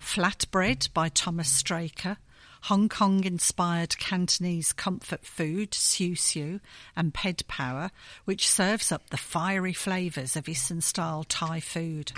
Flatbread 0.00 0.92
by 0.92 1.08
Thomas 1.08 1.48
Straker, 1.48 2.16
Hong 2.62 2.88
Kong 2.88 3.24
inspired 3.24 3.98
Cantonese 3.98 4.72
comfort 4.72 5.24
food, 5.24 5.74
Siu 5.74 6.16
Siu, 6.16 6.60
and 6.96 7.14
Ped 7.14 7.46
Power, 7.46 7.90
which 8.24 8.48
serves 8.48 8.90
up 8.90 9.10
the 9.10 9.16
fiery 9.16 9.72
flavours 9.72 10.36
of 10.36 10.48
Eastern 10.48 10.80
style 10.80 11.24
Thai 11.24 11.60
food. 11.60 12.12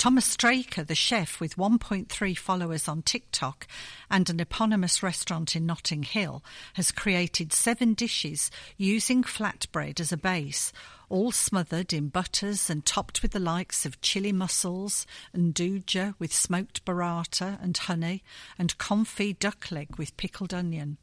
Thomas 0.00 0.24
Straker, 0.24 0.82
the 0.82 0.94
chef 0.94 1.40
with 1.40 1.58
1.3 1.58 2.38
followers 2.38 2.88
on 2.88 3.02
TikTok 3.02 3.66
and 4.10 4.30
an 4.30 4.40
eponymous 4.40 5.02
restaurant 5.02 5.54
in 5.54 5.66
Notting 5.66 6.04
Hill, 6.04 6.42
has 6.72 6.90
created 6.90 7.52
seven 7.52 7.92
dishes 7.92 8.50
using 8.78 9.22
flatbread 9.22 10.00
as 10.00 10.10
a 10.10 10.16
base, 10.16 10.72
all 11.10 11.32
smothered 11.32 11.92
in 11.92 12.08
butters 12.08 12.70
and 12.70 12.86
topped 12.86 13.20
with 13.20 13.32
the 13.32 13.38
likes 13.38 13.84
of 13.84 14.00
chili 14.00 14.32
mussels 14.32 15.06
and 15.34 15.54
nduja 15.54 16.14
with 16.18 16.32
smoked 16.32 16.82
burrata 16.86 17.62
and 17.62 17.76
honey 17.76 18.24
and 18.58 18.78
confit 18.78 19.38
duck 19.38 19.70
leg 19.70 19.96
with 19.98 20.16
pickled 20.16 20.54
onion. 20.54 20.96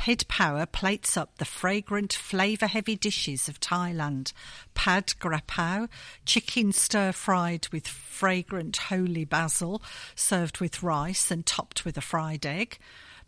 Ped 0.00 0.28
Power 0.28 0.64
plates 0.64 1.18
up 1.18 1.36
the 1.36 1.44
fragrant, 1.44 2.14
flavour 2.14 2.66
heavy 2.66 2.96
dishes 2.96 3.50
of 3.50 3.60
Thailand 3.60 4.32
pad 4.72 5.12
grapau, 5.20 5.90
chicken 6.24 6.72
stir 6.72 7.12
fried 7.12 7.68
with 7.70 7.86
fragrant 7.86 8.78
holy 8.78 9.26
basil, 9.26 9.82
served 10.14 10.58
with 10.58 10.82
rice 10.82 11.30
and 11.30 11.44
topped 11.44 11.84
with 11.84 11.98
a 11.98 12.00
fried 12.00 12.46
egg, 12.46 12.78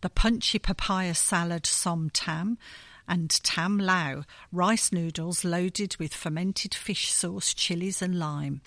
the 0.01 0.09
punchy 0.09 0.59
papaya 0.59 1.15
salad 1.15 1.67
som 1.67 2.09
tam, 2.09 2.57
and 3.07 3.29
tam 3.43 3.79
lau, 3.79 4.25
rice 4.51 4.91
noodles 4.93 5.45
loaded 5.45 5.95
with 5.99 6.15
fermented 6.15 6.75
fish 6.75 7.13
sauce, 7.13 7.53
chilies, 7.53 8.01
and 8.01 8.19
lime. 8.19 8.63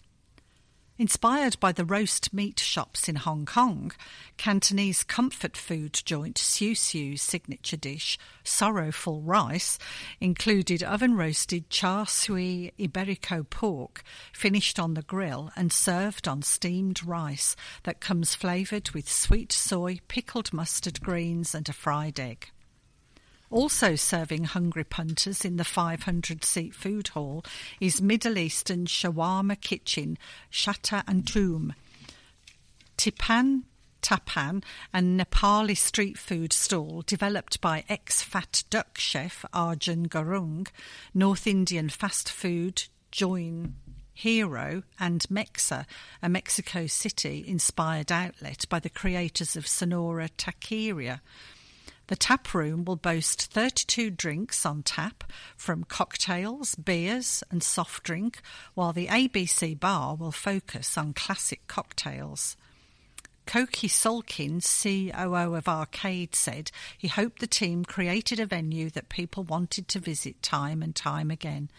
Inspired 0.97 1.59
by 1.59 1.73
the 1.73 1.83
roast 1.83 2.33
meat 2.33 2.57
shops 2.57 3.09
in 3.09 3.17
Hong 3.17 3.45
Kong, 3.45 3.91
Cantonese 4.37 5.03
comfort 5.03 5.57
food 5.57 5.91
joint 6.05 6.37
Siu 6.37 6.73
Siu's 6.73 7.21
signature 7.21 7.75
dish, 7.75 8.17
sorrowful 8.45 9.21
rice, 9.21 9.77
included 10.21 10.81
oven 10.81 11.17
roasted 11.17 11.69
char 11.69 12.05
siu 12.05 12.71
iberico 12.79 13.43
pork 13.49 14.03
finished 14.31 14.79
on 14.79 14.93
the 14.93 15.01
grill 15.01 15.51
and 15.57 15.73
served 15.73 16.29
on 16.29 16.41
steamed 16.41 17.05
rice 17.05 17.57
that 17.83 17.99
comes 17.99 18.33
flavoured 18.33 18.91
with 18.91 19.11
sweet 19.11 19.51
soy, 19.51 19.99
pickled 20.07 20.53
mustard 20.53 21.01
greens, 21.01 21.53
and 21.53 21.67
a 21.67 21.73
fried 21.73 22.21
egg. 22.21 22.51
Also 23.55 23.95
serving 23.95 24.43
hungry 24.43 24.83
punters 24.83 25.45
in 25.45 25.55
the 25.55 25.63
500 25.63 26.43
seat 26.43 26.75
food 26.75 27.07
hall 27.07 27.41
is 27.79 28.01
Middle 28.01 28.37
Eastern 28.37 28.85
shawarma 28.85 29.55
kitchen 29.61 30.17
Shata 30.51 31.05
Antum. 31.05 31.73
Tipan 32.97 33.61
Tapan, 34.01 34.61
and 34.93 35.17
Nepali 35.17 35.77
street 35.77 36.17
food 36.17 36.51
stall 36.51 37.01
developed 37.07 37.61
by 37.61 37.85
ex 37.87 38.21
Fat 38.21 38.65
Duck 38.69 38.97
chef 38.97 39.45
Arjun 39.53 40.09
Gurung, 40.09 40.67
North 41.13 41.47
Indian 41.47 41.87
fast 41.87 42.29
food 42.29 42.83
join 43.09 43.75
Hero 44.13 44.83
and 44.99 45.21
Mexa, 45.31 45.85
a 46.21 46.27
Mexico 46.27 46.87
City 46.87 47.45
inspired 47.47 48.11
outlet 48.11 48.65
by 48.67 48.79
the 48.79 48.89
creators 48.89 49.55
of 49.55 49.65
Sonora 49.65 50.27
Taqueria. 50.37 51.21
The 52.07 52.15
tap 52.15 52.53
room 52.53 52.85
will 52.85 52.97
boast 52.97 53.51
32 53.51 54.11
drinks 54.11 54.65
on 54.65 54.83
tap, 54.83 55.23
from 55.57 55.83
cocktails, 55.83 56.75
beers, 56.75 57.43
and 57.49 57.63
soft 57.63 58.03
drink, 58.03 58.41
while 58.75 58.93
the 58.93 59.07
ABC 59.07 59.79
bar 59.79 60.15
will 60.15 60.31
focus 60.31 60.97
on 60.97 61.13
classic 61.13 61.65
cocktails. 61.67 62.57
Koki 63.47 63.87
Solkin, 63.87 64.61
COO 64.61 65.55
of 65.55 65.67
Arcade, 65.67 66.35
said 66.35 66.71
he 66.97 67.07
hoped 67.07 67.39
the 67.39 67.47
team 67.47 67.85
created 67.85 68.39
a 68.39 68.45
venue 68.45 68.89
that 68.91 69.09
people 69.09 69.43
wanted 69.43 69.87
to 69.87 69.99
visit 69.99 70.41
time 70.41 70.81
and 70.83 70.95
time 70.95 71.31
again. 71.31 71.69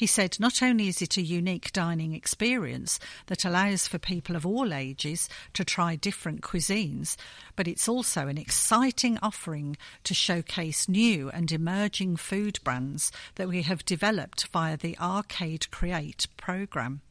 He 0.00 0.06
said 0.06 0.40
not 0.40 0.62
only 0.62 0.88
is 0.88 1.02
it 1.02 1.18
a 1.18 1.22
unique 1.22 1.74
dining 1.74 2.14
experience 2.14 2.98
that 3.26 3.44
allows 3.44 3.86
for 3.86 3.98
people 3.98 4.34
of 4.34 4.46
all 4.46 4.72
ages 4.72 5.28
to 5.52 5.62
try 5.62 5.94
different 5.94 6.40
cuisines, 6.40 7.18
but 7.54 7.68
it's 7.68 7.86
also 7.86 8.26
an 8.26 8.38
exciting 8.38 9.18
offering 9.20 9.76
to 10.04 10.14
showcase 10.14 10.88
new 10.88 11.28
and 11.28 11.52
emerging 11.52 12.16
food 12.16 12.60
brands 12.64 13.12
that 13.34 13.46
we 13.46 13.60
have 13.60 13.84
developed 13.84 14.46
via 14.46 14.78
the 14.78 14.96
Arcade 14.98 15.70
Create 15.70 16.26
program. 16.38 17.02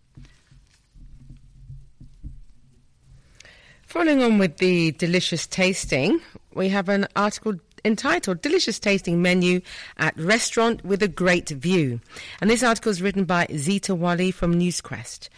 Following 3.85 4.23
on 4.23 4.39
with 4.39 4.57
the 4.57 4.93
delicious 4.93 5.45
tasting, 5.45 6.21
we 6.55 6.69
have 6.69 6.89
an 6.89 7.07
article 7.15 7.53
entitled 7.83 8.41
Delicious 8.41 8.79
Tasting 8.79 9.21
Menu 9.21 9.61
at 9.97 10.17
Restaurant 10.17 10.83
with 10.83 11.01
a 11.03 11.07
Great 11.07 11.49
View. 11.49 11.99
And 12.41 12.49
this 12.49 12.63
article 12.63 12.91
is 12.91 13.01
written 13.01 13.25
by 13.25 13.47
Zita 13.55 13.95
Wally 13.95 14.31
from 14.31 14.59
Newsquest. 14.59 15.29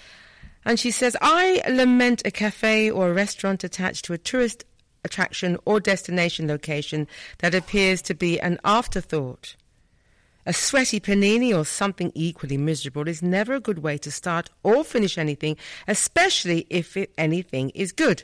And 0.66 0.80
she 0.80 0.92
says, 0.92 1.18
I 1.22 1.64
lament 1.70 2.22
a 2.26 2.32
cafe 2.32 2.90
or 2.90 3.10
a 3.10 3.14
restaurant 3.14 3.64
attached 3.64 4.06
to 4.06 4.14
a 4.14 4.18
tourist 4.18 4.64
attraction 5.04 5.58
or 5.66 5.80
destination 5.80 6.48
location 6.48 7.08
that 7.40 7.56
appears 7.56 8.02
to 8.04 8.14
be 8.14 8.40
an 8.40 8.60
afterthought. 8.64 9.56
A 10.46 10.54
sweaty 10.54 11.00
panini 11.00 11.56
or 11.56 11.66
something 11.66 12.12
equally 12.16 12.58
miserable 12.58 13.08
is 13.08 13.22
never 13.22 13.54
a 13.54 13.60
good 13.60 13.80
way 13.80 13.98
to 14.00 14.10
start 14.10 14.50
or 14.64 14.84
finish 14.84 15.18
anything, 15.18 15.56
especially 15.88 16.66
if 16.70 16.98
it, 16.98 17.14
anything 17.18 17.70
is 17.72 17.92
good. 17.92 18.24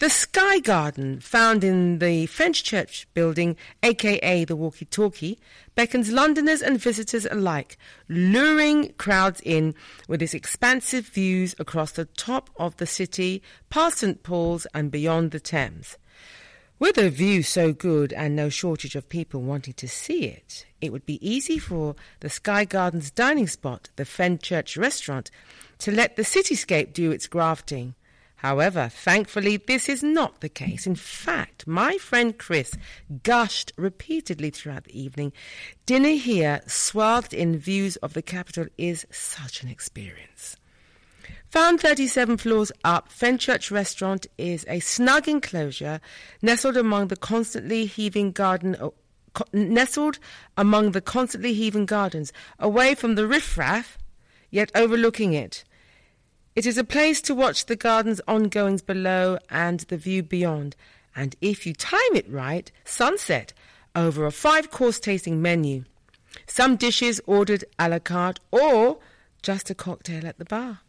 The 0.00 0.08
Sky 0.08 0.60
Garden, 0.60 1.20
found 1.20 1.62
in 1.62 1.98
the 1.98 2.26
Fenchurch 2.26 3.04
building, 3.12 3.54
aka 3.82 4.46
the 4.46 4.56
Walkie 4.56 4.86
Talkie, 4.86 5.38
beckons 5.74 6.10
Londoners 6.10 6.62
and 6.62 6.80
visitors 6.80 7.26
alike, 7.26 7.76
luring 8.08 8.94
crowds 8.94 9.42
in 9.44 9.74
with 10.08 10.22
its 10.22 10.32
expansive 10.32 11.04
views 11.08 11.54
across 11.58 11.92
the 11.92 12.06
top 12.06 12.48
of 12.56 12.78
the 12.78 12.86
city, 12.86 13.42
past 13.68 13.98
St 13.98 14.22
Paul's 14.22 14.66
and 14.72 14.90
beyond 14.90 15.32
the 15.32 15.38
Thames. 15.38 15.98
With 16.78 16.96
a 16.96 17.10
view 17.10 17.42
so 17.42 17.74
good 17.74 18.14
and 18.14 18.34
no 18.34 18.48
shortage 18.48 18.96
of 18.96 19.10
people 19.10 19.42
wanting 19.42 19.74
to 19.74 19.86
see 19.86 20.24
it, 20.24 20.64
it 20.80 20.92
would 20.92 21.04
be 21.04 21.20
easy 21.20 21.58
for 21.58 21.94
the 22.20 22.30
Sky 22.30 22.64
Gardens 22.64 23.10
dining 23.10 23.48
spot, 23.48 23.90
the 23.96 24.06
Fenchurch 24.06 24.78
restaurant, 24.78 25.30
to 25.76 25.92
let 25.92 26.16
the 26.16 26.22
cityscape 26.22 26.94
do 26.94 27.10
its 27.10 27.26
grafting. 27.26 27.94
However, 28.40 28.88
thankfully, 28.88 29.58
this 29.58 29.86
is 29.86 30.02
not 30.02 30.40
the 30.40 30.48
case. 30.48 30.86
In 30.86 30.94
fact, 30.94 31.66
my 31.66 31.98
friend 31.98 32.38
Chris 32.38 32.72
gushed 33.22 33.70
repeatedly 33.76 34.48
throughout 34.48 34.84
the 34.84 34.98
evening. 34.98 35.34
Dinner 35.84 36.14
here, 36.14 36.62
swathed 36.66 37.34
in 37.34 37.58
views 37.58 37.96
of 37.96 38.14
the 38.14 38.22
capital, 38.22 38.64
is 38.78 39.06
such 39.10 39.62
an 39.62 39.68
experience. 39.68 40.56
Found 41.50 41.82
37 41.82 42.38
floors 42.38 42.72
up, 42.82 43.10
Fenchurch 43.10 43.70
Restaurant 43.70 44.26
is 44.38 44.64
a 44.68 44.80
snug 44.80 45.28
enclosure 45.28 46.00
nestled 46.40 46.78
among 46.78 47.08
the 47.08 47.16
constantly 47.16 47.84
heaving 47.84 48.32
garden 48.32 48.74
uh, 48.76 48.88
nestled 49.52 50.18
among 50.56 50.92
the 50.92 51.02
constantly 51.02 51.52
heaving 51.52 51.84
gardens, 51.84 52.32
away 52.58 52.94
from 52.94 53.16
the 53.16 53.26
riffraff, 53.26 53.98
yet 54.50 54.72
overlooking 54.74 55.34
it. 55.34 55.62
It 56.56 56.66
is 56.66 56.76
a 56.76 56.84
place 56.84 57.20
to 57.22 57.34
watch 57.34 57.66
the 57.66 57.76
garden's 57.76 58.20
ongoings 58.26 58.82
below 58.82 59.38
and 59.50 59.80
the 59.80 59.96
view 59.96 60.22
beyond, 60.22 60.74
and 61.14 61.36
if 61.40 61.64
you 61.64 61.72
time 61.72 62.14
it 62.14 62.28
right, 62.28 62.70
sunset 62.84 63.52
over 63.94 64.26
a 64.26 64.32
five 64.32 64.70
course 64.70 64.98
tasting 64.98 65.40
menu. 65.40 65.84
Some 66.46 66.76
dishes 66.76 67.20
ordered 67.26 67.64
a 67.78 67.88
la 67.88 68.00
carte 68.00 68.40
or 68.50 68.98
just 69.42 69.70
a 69.70 69.74
cocktail 69.74 70.26
at 70.26 70.38
the 70.38 70.44
bar. 70.44 70.80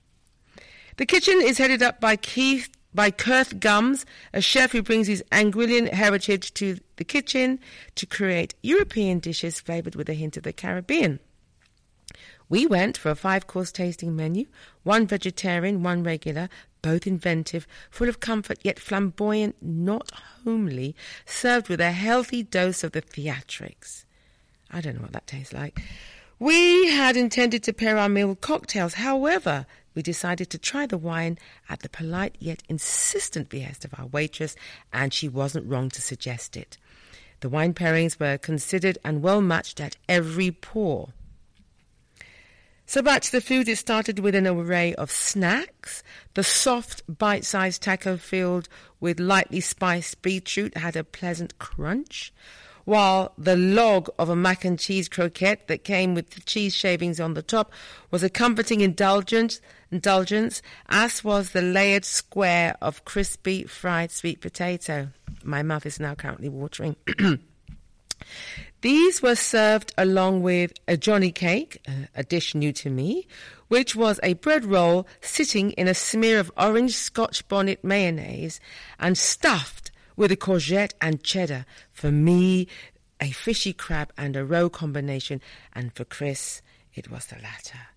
The 0.98 1.06
kitchen 1.06 1.40
is 1.42 1.60
headed 1.60 1.84
up 1.84 2.02
by 2.02 2.16
Keith 2.16 2.70
by 2.94 3.12
Kerth 3.12 3.60
Gumbs, 3.60 4.06
a 4.34 4.42
chef 4.42 4.72
who 4.72 4.82
brings 4.82 5.08
his 5.08 5.24
Anguillian 5.32 5.88
heritage 5.88 6.54
to 6.56 6.78
the 6.98 7.06
kitchen 7.06 7.60
to 7.96 8.06
create 8.06 8.56
European 8.62 9.20
dishes 9.20 9.60
flavored 9.60 9.96
with 9.96 10.10
a 10.10 10.14
hint 10.14 10.38
of 10.38 10.44
the 10.44 10.52
Caribbean. 10.52 11.20
We 12.52 12.66
went 12.66 12.98
for 12.98 13.10
a 13.10 13.16
five 13.16 13.48
course 13.48 13.72
tasting 13.72 14.14
menu, 14.14 14.46
one 14.84 15.08
vegetarian, 15.08 15.84
one 15.84 16.04
regular, 16.04 16.50
both 16.82 17.08
inventive, 17.08 17.66
full 17.90 18.10
of 18.10 18.20
comfort 18.20 18.58
yet 18.62 18.78
flamboyant, 18.78 19.56
not 19.62 20.12
homely, 20.44 20.94
served 21.26 21.70
with 21.70 21.80
a 21.80 21.94
healthy 21.94 22.44
dose 22.44 22.84
of 22.84 22.92
the 22.92 23.02
theatrics. 23.02 24.04
I 24.70 24.82
don't 24.82 24.96
know 24.96 25.04
what 25.04 25.14
that 25.14 25.28
tastes 25.28 25.54
like. 25.54 25.80
We 26.40 26.90
had 26.90 27.16
intended 27.16 27.64
to 27.64 27.72
pair 27.72 27.98
our 27.98 28.10
meal 28.10 28.28
with 28.28 28.42
cocktails. 28.42 28.96
However, 28.96 29.66
we 29.96 30.02
decided 30.02 30.50
to 30.50 30.58
try 30.58 30.86
the 30.86 30.98
wine 30.98 31.38
at 31.70 31.80
the 31.80 31.90
polite 31.90 32.36
yet 32.38 32.64
insistent 32.68 33.48
behest 33.48 33.86
of 33.86 33.98
our 33.98 34.08
waitress, 34.08 34.58
and 34.92 35.14
she 35.14 35.30
wasn't 35.30 35.70
wrong 35.70 35.88
to 35.92 36.02
suggest 36.02 36.58
it. 36.58 36.78
The 37.40 37.48
wine 37.48 37.74
pairings 37.74 38.20
were 38.20 38.38
considered 38.38 38.98
and 39.06 39.24
well 39.24 39.40
matched 39.40 39.80
at 39.80 39.96
every 40.10 40.52
pour. 40.52 41.14
So 42.86 43.02
back 43.02 43.22
to 43.22 43.32
the 43.32 43.42
food, 43.42 43.70
it 43.70 43.78
started 43.78 44.20
with 44.20 44.36
an 44.36 44.48
array 44.48 44.94
of 44.96 45.12
snacks. 45.12 46.04
The 46.34 46.44
soft, 46.44 47.04
bite-sized 47.08 47.82
taco 47.82 48.18
filled 48.18 48.68
with 49.00 49.20
lightly 49.20 49.62
spiced 49.62 50.22
beetroot 50.22 50.76
had 50.76 50.96
a 50.96 51.04
pleasant 51.04 51.58
crunch, 51.58 52.34
while 52.84 53.34
the 53.38 53.56
log 53.56 54.10
of 54.20 54.30
a 54.30 54.36
mac 54.36 54.66
and 54.66 54.78
cheese 54.78 55.08
croquette 55.08 55.68
that 55.68 55.84
came 55.84 56.14
with 56.14 56.32
the 56.32 56.42
cheese 56.42 56.76
shavings 56.76 57.20
on 57.20 57.34
the 57.34 57.42
top 57.42 57.72
was 58.10 58.24
a 58.24 58.30
comforting 58.30 58.82
indulgence, 58.82 59.62
indulgence, 59.92 60.62
as 60.90 61.24
was 61.24 61.52
the 61.52 61.62
layered 61.62 62.06
square 62.06 62.76
of 62.82 63.06
crispy 63.06 63.64
fried 63.64 64.12
sweet 64.12 64.42
potato. 64.42 65.10
My 65.44 65.64
mouth 65.64 65.86
is 65.86 66.00
now 66.00 66.16
currently 66.16 66.50
watering. 66.50 66.96
These 68.82 69.22
were 69.22 69.36
served 69.36 69.94
along 69.96 70.42
with 70.42 70.74
a 70.88 70.98
Johnny 70.98 71.32
cake, 71.32 71.82
uh, 71.88 72.08
a 72.16 72.24
dish 72.24 72.56
new 72.56 72.74
to 72.74 72.90
me, 72.90 73.28
which 73.68 73.96
was 73.96 74.20
a 74.24 74.34
bread 74.34 74.66
roll 74.66 75.08
sitting 75.22 75.72
in 75.74 75.88
a 75.88 75.94
smear 75.94 76.40
of 76.40 76.52
orange 76.58 76.96
scotch 76.96 77.48
bonnet 77.48 77.84
mayonnaise 77.84 78.60
and 79.00 79.16
stuffed 79.16 79.92
with 80.16 80.32
a 80.32 80.36
courgette 80.36 80.94
and 81.00 81.24
cheddar. 81.24 81.66
For 81.94 82.12
me, 82.12 82.68
a 83.20 83.30
fishy 83.30 83.72
crab 83.72 84.12
and 84.18 84.36
a 84.36 84.44
roe 84.44 84.70
combination, 84.70 85.42
and 85.74 85.94
for 85.94 86.04
Chris, 86.04 86.64
it 86.96 87.12
was 87.12 87.28
the 87.28 87.36
latter. 87.36 87.91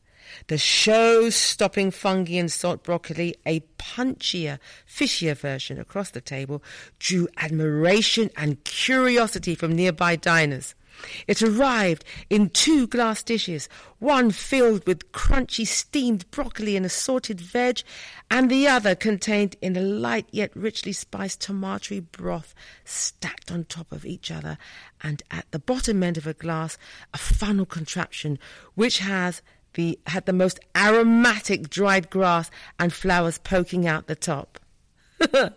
The 0.48 0.58
show 0.58 1.30
stopping 1.30 1.90
fungi 1.90 2.34
and 2.34 2.50
salt 2.50 2.82
broccoli, 2.82 3.34
a 3.46 3.60
punchier, 3.78 4.58
fishier 4.86 5.36
version 5.36 5.78
across 5.78 6.10
the 6.10 6.20
table, 6.20 6.62
drew 6.98 7.28
admiration 7.36 8.30
and 8.36 8.62
curiosity 8.64 9.54
from 9.54 9.74
nearby 9.74 10.16
diners. 10.16 10.74
It 11.26 11.42
arrived 11.42 12.04
in 12.30 12.50
two 12.50 12.86
glass 12.86 13.22
dishes, 13.22 13.68
one 13.98 14.30
filled 14.30 14.86
with 14.86 15.10
crunchy 15.12 15.66
steamed 15.66 16.30
broccoli 16.30 16.76
and 16.76 16.86
assorted 16.86 17.40
veg, 17.40 17.82
and 18.30 18.48
the 18.48 18.68
other 18.68 18.94
contained 18.94 19.56
in 19.60 19.76
a 19.76 19.80
light 19.80 20.26
yet 20.30 20.54
richly 20.54 20.92
spiced 20.92 21.40
tomato 21.40 22.00
broth 22.00 22.54
stacked 22.84 23.50
on 23.50 23.64
top 23.64 23.90
of 23.90 24.06
each 24.06 24.30
other, 24.30 24.56
and 25.02 25.22
at 25.30 25.50
the 25.50 25.58
bottom 25.58 26.02
end 26.02 26.16
of 26.16 26.26
a 26.26 26.34
glass, 26.34 26.78
a 27.12 27.18
funnel 27.18 27.66
contraption 27.66 28.38
which 28.74 28.98
has 28.98 29.42
the, 29.74 29.98
had 30.06 30.26
the 30.26 30.32
most 30.32 30.58
aromatic 30.76 31.68
dried 31.68 32.10
grass 32.10 32.50
and 32.78 32.92
flowers 32.92 33.38
poking 33.38 33.86
out 33.86 34.06
the 34.06 34.16
top. 34.16 34.58
the 35.18 35.52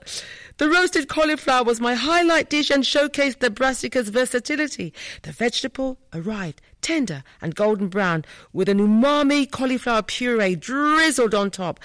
roasted 0.59 1.07
cauliflower 1.07 1.63
was 1.63 1.81
my 1.81 1.95
highlight 1.95 2.49
dish 2.49 2.69
and 2.69 2.83
showcased 2.83 3.39
the 3.39 3.49
brassica's 3.49 4.09
versatility. 4.09 4.93
The 5.23 5.31
vegetable 5.31 5.97
arrived 6.13 6.61
tender 6.81 7.23
and 7.41 7.55
golden 7.55 7.87
brown 7.87 8.23
with 8.53 8.69
an 8.69 8.79
umami 8.79 9.49
cauliflower 9.49 10.03
puree 10.03 10.55
drizzled 10.55 11.33
on 11.33 11.51
top, 11.51 11.79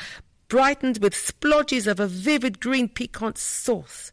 brightened 0.49 0.99
with 0.99 1.14
splotches 1.14 1.87
of 1.87 1.99
a 1.99 2.07
vivid 2.07 2.61
green 2.61 2.89
piquant 2.89 3.39
sauce. 3.39 4.12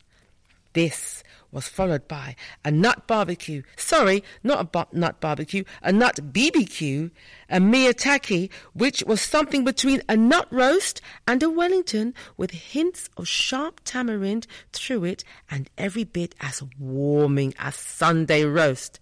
This 0.74 1.24
was 1.52 1.68
followed 1.68 2.08
by 2.08 2.36
a 2.64 2.72
nut 2.72 3.08
barbecue. 3.08 3.64
Sorry, 3.76 4.24
not 4.44 4.74
a 4.74 4.88
nut 4.96 5.20
barbecue, 5.20 5.64
a 5.82 5.92
nut 5.92 6.20
BBQ, 6.32 7.12
a 7.50 7.58
miyataki, 7.58 8.50
which 8.74 9.04
was 9.06 9.22
something 9.22 9.64
between 9.64 10.02
a 10.08 10.16
nut 10.16 10.48
roast 10.52 11.02
and 11.28 11.42
a 11.42 11.50
Wellington 11.50 12.14
with 12.38 12.52
hints 12.52 13.10
of 13.18 13.28
sharp 13.28 13.82
tamarind 13.84 14.48
through 14.74 15.06
it 15.06 15.24
and 15.50 15.70
every 15.78 16.04
bit 16.04 16.36
as 16.40 16.64
warming 16.78 17.54
as 17.58 17.76
Sunday 17.76 18.44
roast. 18.44 19.00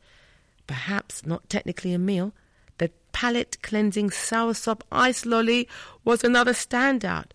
Perhaps 0.67 1.25
not 1.25 1.49
technically 1.49 1.93
a 1.93 1.99
meal. 1.99 2.33
The 2.77 2.91
palate 3.11 3.61
cleansing 3.61 4.11
soursop 4.11 4.81
ice 4.91 5.25
lolly 5.25 5.67
was 6.03 6.23
another 6.23 6.53
standout 6.53 7.31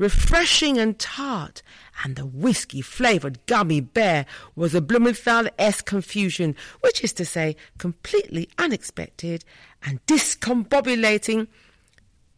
refreshing 0.00 0.78
and 0.78 0.98
tart, 0.98 1.62
and 2.02 2.16
the 2.16 2.24
whiskey 2.24 2.80
flavoured 2.80 3.38
gummy 3.44 3.82
bear 3.82 4.24
was 4.56 4.74
a 4.74 4.80
Blumenthal-esque 4.80 5.84
confusion, 5.84 6.56
which 6.80 7.04
is 7.04 7.12
to 7.12 7.24
say, 7.24 7.54
completely 7.76 8.48
unexpected 8.56 9.44
and 9.84 10.04
discombobulating, 10.06 11.46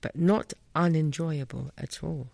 but 0.00 0.16
not 0.16 0.52
unenjoyable 0.74 1.70
at 1.78 2.02
all. 2.02 2.26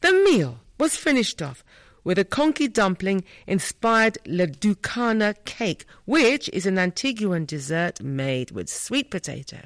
The 0.00 0.10
meal 0.10 0.58
was 0.76 0.96
finished 0.96 1.40
off 1.40 1.62
with 2.02 2.18
a 2.18 2.24
conky 2.24 2.66
dumpling 2.66 3.22
inspired 3.46 4.18
La 4.26 4.46
Ducana 4.46 5.36
cake, 5.44 5.86
which 6.04 6.48
is 6.48 6.66
an 6.66 6.78
Antiguan 6.78 7.46
dessert 7.46 8.02
made 8.02 8.50
with 8.50 8.68
sweet 8.68 9.08
potato. 9.08 9.58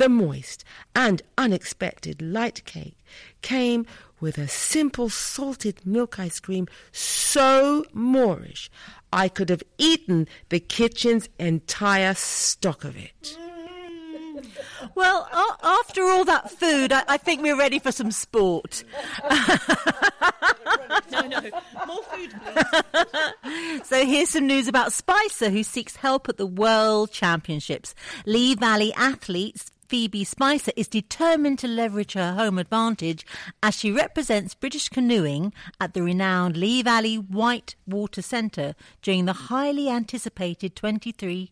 The 0.00 0.08
moist 0.08 0.64
and 0.94 1.20
unexpected 1.36 2.22
light 2.22 2.64
cake 2.64 2.96
came 3.42 3.84
with 4.20 4.38
a 4.38 4.48
simple 4.48 5.08
salted 5.08 5.84
milk 5.86 6.18
ice 6.18 6.40
cream 6.40 6.66
so 6.92 7.84
moreish, 7.94 8.68
I 9.12 9.28
could 9.28 9.48
have 9.48 9.62
eaten 9.78 10.28
the 10.48 10.60
kitchen's 10.60 11.28
entire 11.38 12.14
stock 12.14 12.84
of 12.84 12.96
it. 12.96 13.36
Well, 14.94 15.28
after 15.62 16.04
all 16.04 16.24
that 16.24 16.50
food, 16.50 16.92
I, 16.92 17.04
I, 17.08 17.16
think 17.18 17.42
we're 17.42 17.58
ready 17.58 17.78
for 17.78 17.92
some 17.92 18.10
sport. 18.10 18.84
no, 21.12 21.20
no, 21.26 21.40
more 21.86 22.02
food, 22.04 22.34
please. 23.42 23.80
so 23.86 24.04
here's 24.06 24.30
some 24.30 24.46
news 24.46 24.68
about 24.68 24.92
Spicer, 24.92 25.50
who 25.50 25.62
seeks 25.62 25.96
help 25.96 26.28
at 26.28 26.38
the 26.38 26.46
World 26.46 27.12
Championships. 27.12 27.94
Lee 28.24 28.54
Valley 28.54 28.92
athletes 28.94 29.70
Phoebe 29.90 30.22
Spicer 30.22 30.70
is 30.76 30.86
determined 30.86 31.58
to 31.58 31.66
leverage 31.66 32.12
her 32.12 32.34
home 32.34 32.60
advantage 32.60 33.26
as 33.60 33.76
she 33.76 33.90
represents 33.90 34.54
British 34.54 34.88
canoeing 34.88 35.52
at 35.80 35.94
the 35.94 36.02
renowned 36.04 36.56
Lee 36.56 36.80
Valley 36.80 37.16
White 37.16 37.74
Water 37.88 38.22
Centre 38.22 38.76
during 39.02 39.24
the 39.24 39.32
highly 39.50 39.88
anticipated 39.88 40.76
23 40.76 41.50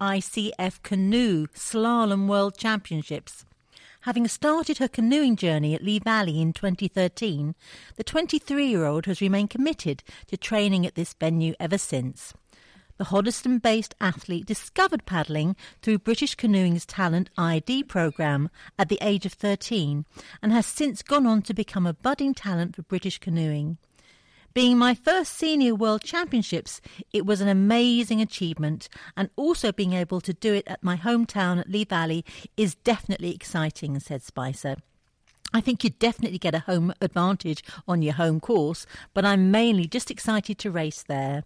ICF 0.00 0.82
Canoe 0.82 1.46
Slalom 1.48 2.26
World 2.26 2.56
Championships. 2.56 3.44
Having 4.00 4.28
started 4.28 4.78
her 4.78 4.88
canoeing 4.88 5.36
journey 5.36 5.74
at 5.74 5.84
Lee 5.84 5.98
Valley 5.98 6.40
in 6.40 6.54
2013, 6.54 7.54
the 7.96 8.02
23 8.04 8.66
year 8.66 8.86
old 8.86 9.04
has 9.04 9.20
remained 9.20 9.50
committed 9.50 10.02
to 10.28 10.38
training 10.38 10.86
at 10.86 10.94
this 10.94 11.12
venue 11.12 11.52
ever 11.60 11.76
since. 11.76 12.32
The 13.02 13.08
Hoddesdon 13.08 13.60
based 13.60 13.96
athlete 14.00 14.46
discovered 14.46 15.06
paddling 15.06 15.56
through 15.82 15.98
British 15.98 16.36
Canoeing's 16.36 16.86
Talent 16.86 17.30
ID 17.36 17.82
programme 17.82 18.48
at 18.78 18.88
the 18.88 18.98
age 19.02 19.26
of 19.26 19.32
13 19.32 20.04
and 20.40 20.52
has 20.52 20.66
since 20.66 21.02
gone 21.02 21.26
on 21.26 21.42
to 21.42 21.52
become 21.52 21.84
a 21.84 21.94
budding 21.94 22.32
talent 22.32 22.76
for 22.76 22.82
British 22.82 23.18
canoeing. 23.18 23.78
Being 24.54 24.78
my 24.78 24.94
first 24.94 25.32
senior 25.32 25.74
world 25.74 26.02
championships, 26.02 26.80
it 27.12 27.26
was 27.26 27.40
an 27.40 27.48
amazing 27.48 28.20
achievement, 28.20 28.88
and 29.16 29.30
also 29.34 29.72
being 29.72 29.94
able 29.94 30.20
to 30.20 30.32
do 30.32 30.54
it 30.54 30.68
at 30.68 30.84
my 30.84 30.96
hometown 30.96 31.58
at 31.58 31.68
Lee 31.68 31.82
Valley 31.82 32.24
is 32.56 32.76
definitely 32.76 33.34
exciting, 33.34 33.98
said 33.98 34.22
Spicer. 34.22 34.76
I 35.52 35.60
think 35.60 35.82
you 35.82 35.90
definitely 35.90 36.38
get 36.38 36.54
a 36.54 36.60
home 36.60 36.94
advantage 37.00 37.64
on 37.88 38.00
your 38.00 38.14
home 38.14 38.38
course, 38.38 38.86
but 39.12 39.24
I'm 39.24 39.50
mainly 39.50 39.88
just 39.88 40.08
excited 40.08 40.56
to 40.58 40.70
race 40.70 41.02
there. 41.02 41.42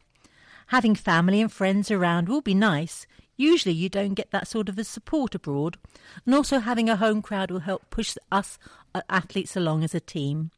Having 0.71 0.97
family 0.97 1.41
and 1.41 1.53
friends 1.53 1.91
around 1.91 2.29
will 2.29 2.41
be 2.41 2.55
nice. 2.55 3.07
Usually, 3.37 3.75
you 3.75 3.89
don't 3.89 4.15
get 4.15 4.31
that 4.31 4.49
sort 4.49 4.69
of 4.69 4.79
a 4.79 4.85
support 4.85 5.35
abroad. 5.35 5.77
And 6.25 6.35
also, 6.35 6.59
having 6.59 6.89
a 6.89 6.97
home 6.97 7.23
crowd 7.23 7.51
will 7.51 7.61
help 7.61 7.89
push 7.91 8.17
us 8.33 8.59
uh, 8.95 9.03
athletes 9.09 9.57
along 9.57 9.85
as 9.85 9.95
a 9.95 10.01
team. 10.01 10.51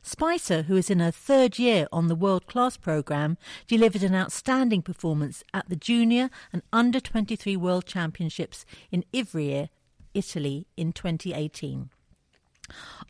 Spicer, 0.00 0.62
who 0.62 0.76
is 0.76 0.90
in 0.90 1.00
her 1.00 1.10
third 1.10 1.58
year 1.58 1.86
on 1.90 2.08
the 2.08 2.14
world 2.14 2.46
class 2.46 2.76
programme, 2.76 3.36
delivered 3.66 4.02
an 4.02 4.14
outstanding 4.14 4.82
performance 4.82 5.42
at 5.52 5.68
the 5.68 5.76
Junior 5.76 6.30
and 6.52 6.62
Under 6.72 7.00
23 7.00 7.56
World 7.56 7.86
Championships 7.86 8.64
in 8.92 9.04
Ivrea, 9.12 9.68
Italy 10.12 10.66
in 10.76 10.92
2018. 10.92 11.90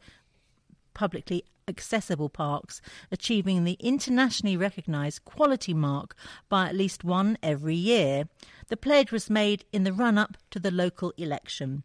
publicly 0.92 1.46
accessible 1.66 2.28
parks, 2.28 2.82
achieving 3.10 3.64
the 3.64 3.78
internationally 3.80 4.58
recognised 4.58 5.24
quality 5.24 5.72
mark 5.72 6.14
by 6.50 6.68
at 6.68 6.74
least 6.74 7.02
one 7.02 7.38
every 7.42 7.74
year. 7.74 8.28
The 8.68 8.76
pledge 8.76 9.10
was 9.10 9.30
made 9.30 9.64
in 9.72 9.84
the 9.84 9.92
run 9.94 10.18
up 10.18 10.36
to 10.50 10.60
the 10.60 10.70
local 10.70 11.14
election. 11.16 11.84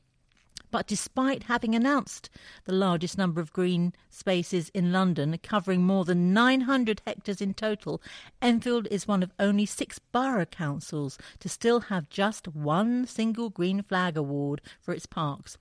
But 0.70 0.88
despite 0.88 1.44
having 1.44 1.76
announced 1.76 2.30
the 2.66 2.74
largest 2.74 3.18
number 3.18 3.40
of 3.40 3.54
green 3.54 3.94
spaces 4.10 4.70
in 4.70 4.92
London, 4.92 5.38
covering 5.42 5.84
more 5.84 6.04
than 6.04 6.34
900 6.34 7.02
hectares 7.06 7.42
in 7.42 7.54
total, 7.54 8.02
Enfield 8.42 8.88
is 8.92 9.08
one 9.08 9.24
of 9.24 9.32
only 9.40 9.66
six 9.66 10.00
borough 10.00 10.46
councils 10.46 11.18
to 11.40 11.48
still 11.48 11.82
have 11.82 12.10
just 12.10 12.48
one 12.50 13.06
single 13.06 13.50
green 13.50 13.82
flag 13.82 14.18
award 14.18 14.62
for 14.82 14.94
its 14.94 15.06
parks, 15.06 15.58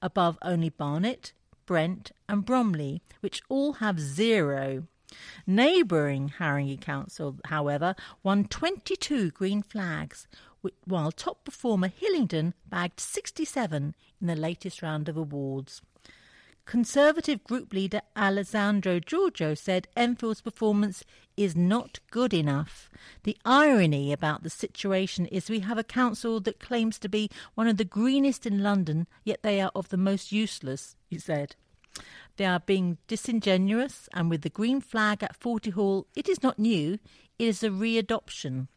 above 0.00 0.38
only 0.42 0.70
Barnet, 0.70 1.32
Brent, 1.66 2.10
and 2.28 2.44
Bromley, 2.44 3.02
which 3.20 3.42
all 3.48 3.74
have 3.74 4.00
zero. 4.00 4.86
Neighbouring 5.46 6.34
Haringey 6.38 6.80
Council, 6.80 7.36
however, 7.46 7.94
won 8.22 8.44
22 8.44 9.32
green 9.32 9.62
flags, 9.62 10.28
while 10.84 11.12
top 11.12 11.44
performer 11.44 11.88
Hillingdon 11.88 12.54
bagged 12.68 13.00
67 13.00 13.94
in 14.20 14.26
the 14.26 14.36
latest 14.36 14.82
round 14.82 15.08
of 15.08 15.16
awards. 15.16 15.82
Conservative 16.66 17.42
group 17.42 17.72
leader 17.72 18.00
Alessandro 18.16 19.00
Georgiou 19.00 19.58
said 19.58 19.88
Enfield's 19.96 20.40
performance 20.40 21.02
is 21.36 21.56
not 21.56 21.98
good 22.12 22.32
enough. 22.32 22.88
The 23.24 23.36
irony 23.44 24.12
about 24.12 24.44
the 24.44 24.50
situation 24.50 25.26
is 25.26 25.50
we 25.50 25.60
have 25.60 25.78
a 25.78 25.82
council 25.82 26.38
that 26.40 26.60
claims 26.60 26.98
to 27.00 27.08
be 27.08 27.28
one 27.54 27.66
of 27.66 27.76
the 27.76 27.84
greenest 27.84 28.46
in 28.46 28.62
London, 28.62 29.08
yet 29.24 29.42
they 29.42 29.60
are 29.60 29.72
of 29.74 29.88
the 29.88 29.96
most 29.96 30.30
useless, 30.30 30.94
he 31.08 31.18
said. 31.18 31.56
They 32.36 32.44
are 32.44 32.60
being 32.60 32.98
disingenuous, 33.08 34.08
and 34.14 34.30
with 34.30 34.42
the 34.42 34.48
green 34.48 34.80
flag 34.80 35.24
at 35.24 35.34
Forty 35.34 35.70
Hall, 35.70 36.06
it 36.14 36.28
is 36.28 36.42
not 36.42 36.58
new, 36.58 37.00
it 37.38 37.48
is 37.48 37.64
a 37.64 37.70
readoption. 37.70 38.68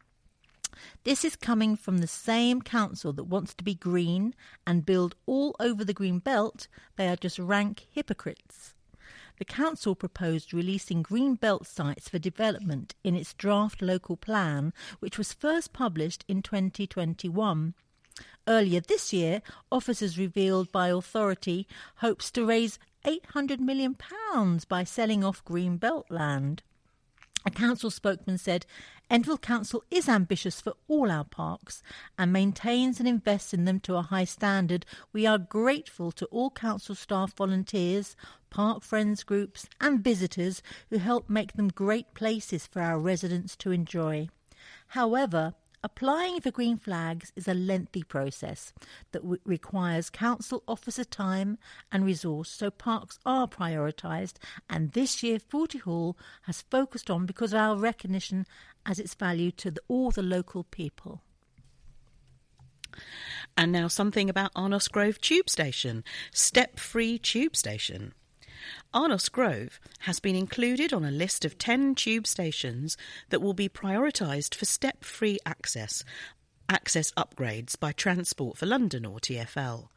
This 1.04 1.24
is 1.24 1.36
coming 1.36 1.76
from 1.76 1.98
the 1.98 2.06
same 2.06 2.62
council 2.62 3.12
that 3.14 3.24
wants 3.24 3.54
to 3.54 3.64
be 3.64 3.74
green 3.74 4.34
and 4.66 4.86
build 4.86 5.14
all 5.26 5.54
over 5.60 5.84
the 5.84 5.92
green 5.92 6.18
belt. 6.18 6.68
They 6.96 7.08
are 7.08 7.16
just 7.16 7.38
rank 7.38 7.86
hypocrites. 7.90 8.74
The 9.38 9.44
council 9.44 9.94
proposed 9.94 10.54
releasing 10.54 11.02
green 11.02 11.34
belt 11.34 11.66
sites 11.66 12.08
for 12.08 12.18
development 12.18 12.94
in 13.02 13.16
its 13.16 13.34
draft 13.34 13.82
local 13.82 14.16
plan, 14.16 14.72
which 15.00 15.18
was 15.18 15.32
first 15.32 15.72
published 15.72 16.24
in 16.28 16.40
2021. 16.40 17.74
Earlier 18.46 18.80
this 18.80 19.12
year, 19.12 19.42
officers 19.72 20.18
revealed 20.18 20.70
by 20.70 20.88
authority 20.88 21.66
hopes 21.96 22.30
to 22.32 22.46
raise 22.46 22.78
£800 23.04 23.58
million 23.58 23.96
by 24.68 24.84
selling 24.84 25.24
off 25.24 25.44
green 25.44 25.78
belt 25.78 26.06
land. 26.10 26.62
A 27.46 27.50
council 27.50 27.90
spokesman 27.90 28.38
said 28.38 28.64
Enfield 29.10 29.42
Council 29.42 29.84
is 29.90 30.08
ambitious 30.08 30.62
for 30.62 30.74
all 30.88 31.10
our 31.10 31.24
parks 31.24 31.82
and 32.18 32.32
maintains 32.32 32.98
and 32.98 33.08
invests 33.08 33.52
in 33.52 33.66
them 33.66 33.80
to 33.80 33.96
a 33.96 34.02
high 34.02 34.24
standard. 34.24 34.86
We 35.12 35.26
are 35.26 35.36
grateful 35.36 36.10
to 36.12 36.26
all 36.26 36.50
council 36.50 36.94
staff, 36.94 37.34
volunteers, 37.34 38.16
park 38.48 38.82
friends 38.82 39.22
groups, 39.22 39.68
and 39.78 40.02
visitors 40.02 40.62
who 40.88 40.96
help 40.96 41.28
make 41.28 41.52
them 41.52 41.68
great 41.68 42.14
places 42.14 42.66
for 42.66 42.80
our 42.80 42.98
residents 42.98 43.56
to 43.56 43.72
enjoy. 43.72 44.28
However, 44.88 45.54
Applying 45.84 46.40
for 46.40 46.50
green 46.50 46.78
flags 46.78 47.30
is 47.36 47.46
a 47.46 47.52
lengthy 47.52 48.02
process 48.02 48.72
that 49.12 49.20
w- 49.20 49.38
requires 49.44 50.08
council 50.08 50.62
officer 50.66 51.04
time 51.04 51.58
and 51.92 52.06
resource, 52.06 52.48
so 52.48 52.70
parks 52.70 53.18
are 53.26 53.46
prioritised, 53.46 54.36
and 54.70 54.92
this 54.92 55.22
year 55.22 55.38
Forty 55.38 55.76
Hall 55.76 56.16
has 56.44 56.62
focused 56.62 57.10
on 57.10 57.26
because 57.26 57.52
of 57.52 57.60
our 57.60 57.76
recognition 57.76 58.46
as 58.86 58.98
its 58.98 59.12
value 59.12 59.50
to 59.50 59.72
the, 59.72 59.82
all 59.86 60.10
the 60.10 60.22
local 60.22 60.64
people. 60.64 61.20
And 63.54 63.70
now 63.70 63.88
something 63.88 64.30
about 64.30 64.54
Arnos 64.54 64.90
Grove 64.90 65.20
Tube 65.20 65.50
Station, 65.50 66.02
step 66.32 66.80
free 66.80 67.18
tube 67.18 67.54
station. 67.54 68.14
Arnos 68.94 69.30
Grove 69.30 69.80
has 70.00 70.20
been 70.20 70.36
included 70.36 70.92
on 70.92 71.04
a 71.04 71.10
list 71.10 71.44
of 71.44 71.58
10 71.58 71.94
tube 71.94 72.26
stations 72.26 72.96
that 73.30 73.42
will 73.42 73.54
be 73.54 73.68
prioritised 73.68 74.54
for 74.54 74.64
step 74.64 75.04
free 75.04 75.38
access 75.44 76.04
access 76.68 77.12
upgrades 77.12 77.78
by 77.78 77.92
Transport 77.92 78.56
for 78.56 78.66
London 78.66 79.04
or 79.04 79.18
TfL. 79.18 79.88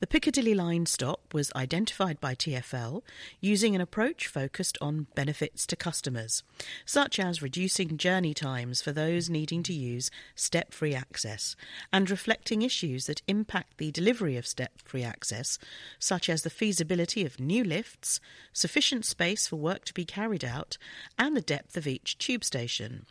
The 0.00 0.06
Piccadilly 0.06 0.54
line 0.54 0.86
stop 0.86 1.32
was 1.32 1.52
identified 1.54 2.20
by 2.20 2.34
TfL 2.34 3.02
using 3.40 3.74
an 3.74 3.80
approach 3.80 4.26
focused 4.26 4.76
on 4.80 5.06
benefits 5.14 5.66
to 5.68 5.76
customers, 5.76 6.42
such 6.84 7.18
as 7.18 7.42
reducing 7.42 7.96
journey 7.96 8.34
times 8.34 8.82
for 8.82 8.92
those 8.92 9.30
needing 9.30 9.62
to 9.64 9.72
use 9.72 10.10
step 10.34 10.72
free 10.74 10.94
access 10.94 11.56
and 11.92 12.10
reflecting 12.10 12.62
issues 12.62 13.06
that 13.06 13.22
impact 13.28 13.78
the 13.78 13.90
delivery 13.92 14.36
of 14.36 14.46
step 14.46 14.72
free 14.84 15.04
access, 15.04 15.58
such 15.98 16.28
as 16.28 16.42
the 16.42 16.50
feasibility 16.50 17.24
of 17.24 17.40
new 17.40 17.64
lifts, 17.64 18.20
sufficient 18.52 19.04
space 19.04 19.46
for 19.46 19.56
work 19.56 19.84
to 19.84 19.94
be 19.94 20.04
carried 20.04 20.44
out, 20.44 20.76
and 21.18 21.36
the 21.36 21.40
depth 21.40 21.76
of 21.76 21.86
each 21.86 22.18
tube 22.18 22.44
station. 22.44 23.06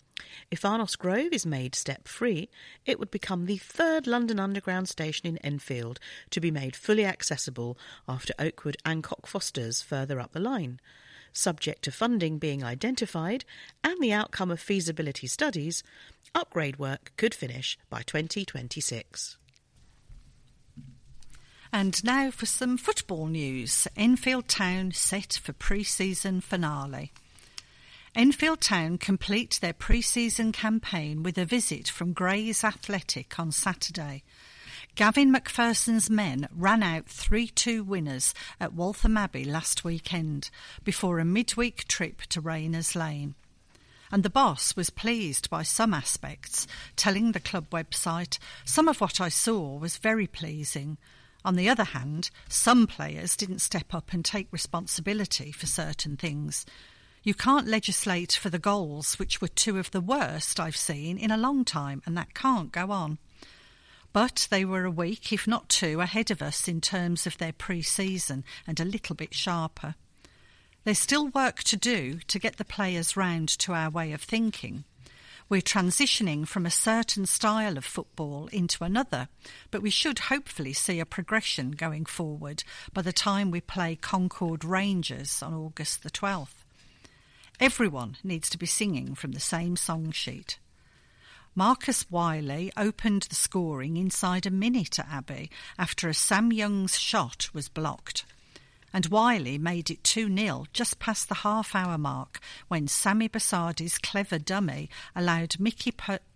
If 0.49 0.61
Arnos 0.61 0.97
Grove 0.97 1.33
is 1.33 1.45
made 1.45 1.75
step 1.75 2.07
free, 2.07 2.49
it 2.85 2.99
would 2.99 3.11
become 3.11 3.45
the 3.45 3.57
third 3.57 4.07
London 4.07 4.39
Underground 4.39 4.89
station 4.89 5.27
in 5.27 5.37
Enfield 5.39 5.99
to 6.29 6.39
be 6.39 6.51
made 6.51 6.75
fully 6.75 7.05
accessible 7.05 7.77
after 8.07 8.33
Oakwood 8.39 8.77
and 8.85 9.03
Cockfosters 9.03 9.83
further 9.83 10.19
up 10.19 10.33
the 10.33 10.39
line. 10.39 10.79
Subject 11.33 11.81
to 11.83 11.91
funding 11.91 12.37
being 12.37 12.63
identified 12.63 13.45
and 13.83 14.01
the 14.01 14.11
outcome 14.11 14.51
of 14.51 14.59
feasibility 14.59 15.27
studies, 15.27 15.83
upgrade 16.35 16.77
work 16.77 17.13
could 17.15 17.33
finish 17.33 17.77
by 17.89 18.01
2026. 18.01 19.37
And 21.73 22.03
now 22.03 22.31
for 22.31 22.45
some 22.45 22.77
football 22.77 23.27
news. 23.27 23.87
Enfield 23.95 24.49
Town 24.49 24.91
set 24.91 25.39
for 25.41 25.53
pre 25.53 25.83
season 25.83 26.41
finale. 26.41 27.13
Enfield 28.13 28.59
Town 28.59 28.97
complete 28.97 29.57
their 29.61 29.71
pre-season 29.71 30.51
campaign 30.51 31.23
with 31.23 31.37
a 31.37 31.45
visit 31.45 31.87
from 31.87 32.11
Grays 32.11 32.61
Athletic 32.61 33.39
on 33.39 33.53
Saturday. 33.53 34.23
Gavin 34.95 35.33
McPherson's 35.33 36.09
men 36.09 36.49
ran 36.53 36.83
out 36.83 37.05
3-2 37.05 37.85
winners 37.85 38.33
at 38.59 38.73
Waltham 38.73 39.15
Abbey 39.15 39.45
last 39.45 39.85
weekend 39.85 40.49
before 40.83 41.19
a 41.19 41.25
midweek 41.25 41.87
trip 41.87 42.23
to 42.23 42.41
Rayners 42.41 42.97
Lane. 42.97 43.35
And 44.11 44.23
the 44.23 44.29
boss 44.29 44.75
was 44.75 44.89
pleased 44.89 45.49
by 45.49 45.63
some 45.63 45.93
aspects, 45.93 46.67
telling 46.97 47.31
the 47.31 47.39
club 47.39 47.69
website, 47.69 48.39
Some 48.65 48.89
of 48.89 48.99
what 48.99 49.21
I 49.21 49.29
saw 49.29 49.77
was 49.77 49.95
very 49.95 50.27
pleasing. 50.27 50.97
On 51.45 51.55
the 51.55 51.69
other 51.69 51.85
hand, 51.85 52.29
some 52.49 52.87
players 52.87 53.37
didn't 53.37 53.59
step 53.59 53.93
up 53.93 54.11
and 54.11 54.25
take 54.25 54.51
responsibility 54.51 55.53
for 55.53 55.65
certain 55.65 56.17
things. 56.17 56.65
You 57.23 57.35
can't 57.35 57.67
legislate 57.67 58.31
for 58.31 58.49
the 58.49 58.57
goals, 58.57 59.19
which 59.19 59.41
were 59.41 59.47
two 59.47 59.77
of 59.77 59.91
the 59.91 60.01
worst 60.01 60.59
I've 60.59 60.75
seen 60.75 61.19
in 61.19 61.29
a 61.29 61.37
long 61.37 61.63
time, 61.63 62.01
and 62.05 62.17
that 62.17 62.33
can't 62.33 62.71
go 62.71 62.89
on. 62.89 63.19
But 64.11 64.47
they 64.49 64.65
were 64.65 64.85
a 64.85 64.91
week, 64.91 65.31
if 65.31 65.47
not 65.47 65.69
two, 65.69 66.01
ahead 66.01 66.31
of 66.31 66.41
us 66.41 66.67
in 66.67 66.81
terms 66.81 67.27
of 67.27 67.37
their 67.37 67.53
pre 67.53 67.83
season 67.83 68.43
and 68.65 68.79
a 68.79 68.85
little 68.85 69.15
bit 69.15 69.35
sharper. 69.35 69.93
There's 70.83 70.97
still 70.97 71.27
work 71.27 71.61
to 71.65 71.77
do 71.77 72.19
to 72.27 72.39
get 72.39 72.57
the 72.57 72.65
players 72.65 73.15
round 73.15 73.49
to 73.59 73.73
our 73.73 73.91
way 73.91 74.13
of 74.13 74.23
thinking. 74.23 74.83
We're 75.47 75.61
transitioning 75.61 76.47
from 76.47 76.65
a 76.65 76.71
certain 76.71 77.27
style 77.27 77.77
of 77.77 77.85
football 77.85 78.47
into 78.47 78.83
another, 78.83 79.27
but 79.69 79.83
we 79.83 79.91
should 79.91 80.17
hopefully 80.17 80.73
see 80.73 80.99
a 80.99 81.05
progression 81.05 81.71
going 81.71 82.05
forward 82.05 82.63
by 82.93 83.03
the 83.03 83.13
time 83.13 83.51
we 83.51 83.61
play 83.61 83.95
Concord 83.95 84.65
Rangers 84.65 85.43
on 85.43 85.53
August 85.53 86.01
the 86.01 86.09
12th. 86.09 86.60
Everyone 87.61 88.17
needs 88.23 88.49
to 88.49 88.57
be 88.57 88.65
singing 88.65 89.13
from 89.13 89.33
the 89.33 89.39
same 89.39 89.75
song 89.75 90.09
sheet. 90.09 90.57
Marcus 91.53 92.09
Wiley 92.09 92.71
opened 92.75 93.27
the 93.29 93.35
scoring 93.35 93.97
inside 93.97 94.47
a 94.47 94.49
minute 94.49 94.97
at 94.97 95.07
Abbey 95.07 95.51
after 95.77 96.09
a 96.09 96.13
Sam 96.15 96.51
Young's 96.51 96.97
shot 96.97 97.49
was 97.53 97.69
blocked. 97.69 98.25
And 98.91 99.05
Wiley 99.05 99.59
made 99.59 99.91
it 99.91 100.03
2 100.03 100.35
0 100.35 100.65
just 100.73 100.97
past 100.97 101.29
the 101.29 101.35
half 101.35 101.75
hour 101.75 101.99
mark 101.99 102.39
when 102.67 102.87
Sammy 102.87 103.29
Bersadi's 103.29 103.99
clever 103.99 104.39
dummy 104.39 104.89
allowed 105.15 105.59
Mickey 105.59 105.93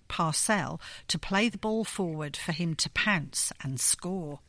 Parcell 0.08 0.80
to 1.08 1.18
play 1.18 1.50
the 1.50 1.58
ball 1.58 1.86
forward 1.86 2.38
for 2.38 2.52
him 2.52 2.76
to 2.76 2.90
pounce 2.92 3.52
and 3.64 3.80
score. 3.80 4.42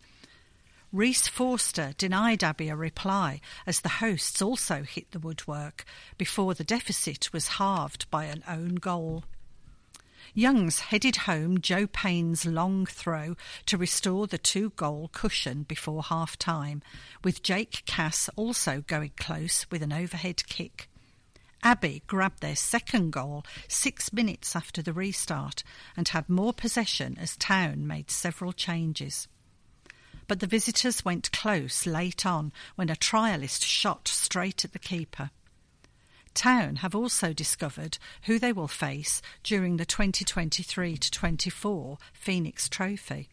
Reese 0.97 1.28
Forster 1.28 1.92
denied 1.99 2.42
Abbey 2.42 2.70
a 2.70 2.74
reply 2.74 3.42
as 3.66 3.82
the 3.82 4.01
hosts 4.01 4.40
also 4.40 4.82
hit 4.82 5.11
the 5.11 5.18
woodwork 5.18 5.84
before 6.16 6.55
the 6.55 6.64
deficit 6.64 7.30
was 7.34 7.49
halved 7.59 8.11
by 8.11 8.24
an 8.24 8.42
own 8.49 8.76
goal. 8.76 9.24
Youngs 10.32 10.80
headed 10.80 11.16
home 11.16 11.61
Joe 11.61 11.86
Payne's 11.86 12.47
long 12.47 12.86
throw 12.86 13.36
to 13.66 13.76
restore 13.76 14.26
the 14.26 14.38
two 14.38 14.70
goal 14.70 15.11
cushion 15.12 15.64
before 15.64 16.03
half 16.03 16.38
time, 16.38 16.80
with 17.22 17.42
Jake 17.42 17.82
Cass 17.84 18.30
also 18.34 18.82
going 18.86 19.12
close 19.18 19.66
with 19.70 19.82
an 19.82 19.92
overhead 19.92 20.47
kick. 20.47 20.88
Abbey 21.62 22.05
grabbed 22.07 22.40
their 22.40 22.57
second 22.57 23.11
goal 23.11 23.44
six 23.68 24.14
minutes 24.14 24.57
after 24.57 24.80
the 24.80 24.94
restart 24.94 25.62
and 25.94 26.09
had 26.09 26.30
more 26.30 26.55
possession 26.55 27.18
as 27.20 27.36
Town 27.36 27.86
made 27.86 28.11
several 28.11 28.55
changes. 28.55 29.28
But 30.29 30.41
the 30.41 30.47
visitors 30.47 31.05
went 31.05 31.33
close 31.33 31.87
late 31.87 32.27
on 32.27 32.53
when 32.74 32.91
a 32.91 32.97
trialist 32.97 33.64
shot 33.64 34.09
straight 34.09 34.64
at 34.64 34.72
the 34.72 34.79
keeper. 34.79 35.31
Town 36.35 36.77
have 36.77 36.95
also 36.95 37.33
discovered 37.33 37.99
who 38.24 38.39
they 38.39 38.53
will 38.53 38.68
face 38.68 39.22
during 39.43 39.77
the 39.77 39.87
2023 39.87 40.99
24 40.99 41.99
Phoenix 42.12 42.68
Trophy. 42.68 43.31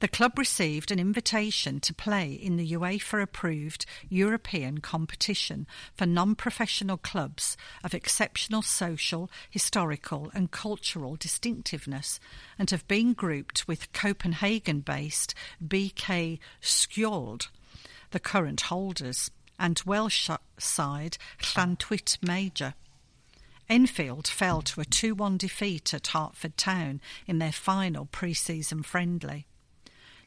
The 0.00 0.06
club 0.06 0.38
received 0.38 0.92
an 0.92 1.00
invitation 1.00 1.80
to 1.80 1.92
play 1.92 2.32
in 2.32 2.56
the 2.56 2.72
UEFA 2.72 3.20
approved 3.20 3.84
European 4.08 4.78
competition 4.78 5.66
for 5.92 6.06
non 6.06 6.36
professional 6.36 6.96
clubs 6.96 7.56
of 7.82 7.94
exceptional 7.94 8.62
social, 8.62 9.28
historical, 9.50 10.30
and 10.34 10.52
cultural 10.52 11.16
distinctiveness 11.16 12.20
and 12.60 12.70
have 12.70 12.86
been 12.86 13.12
grouped 13.12 13.66
with 13.66 13.92
Copenhagen 13.92 14.80
based 14.80 15.34
BK 15.66 16.38
Skjold, 16.62 17.48
the 18.12 18.20
current 18.20 18.60
holders 18.62 19.32
and 19.58 19.82
Welsh 19.84 20.30
side 20.58 21.18
Llantwit 21.40 22.18
Major. 22.22 22.74
Enfield 23.68 24.28
fell 24.28 24.62
to 24.62 24.80
a 24.80 24.84
2 24.84 25.16
1 25.16 25.38
defeat 25.38 25.92
at 25.92 26.06
Hertford 26.06 26.56
Town 26.56 27.00
in 27.26 27.38
their 27.38 27.50
final 27.50 28.06
pre 28.06 28.32
season 28.32 28.84
friendly. 28.84 29.48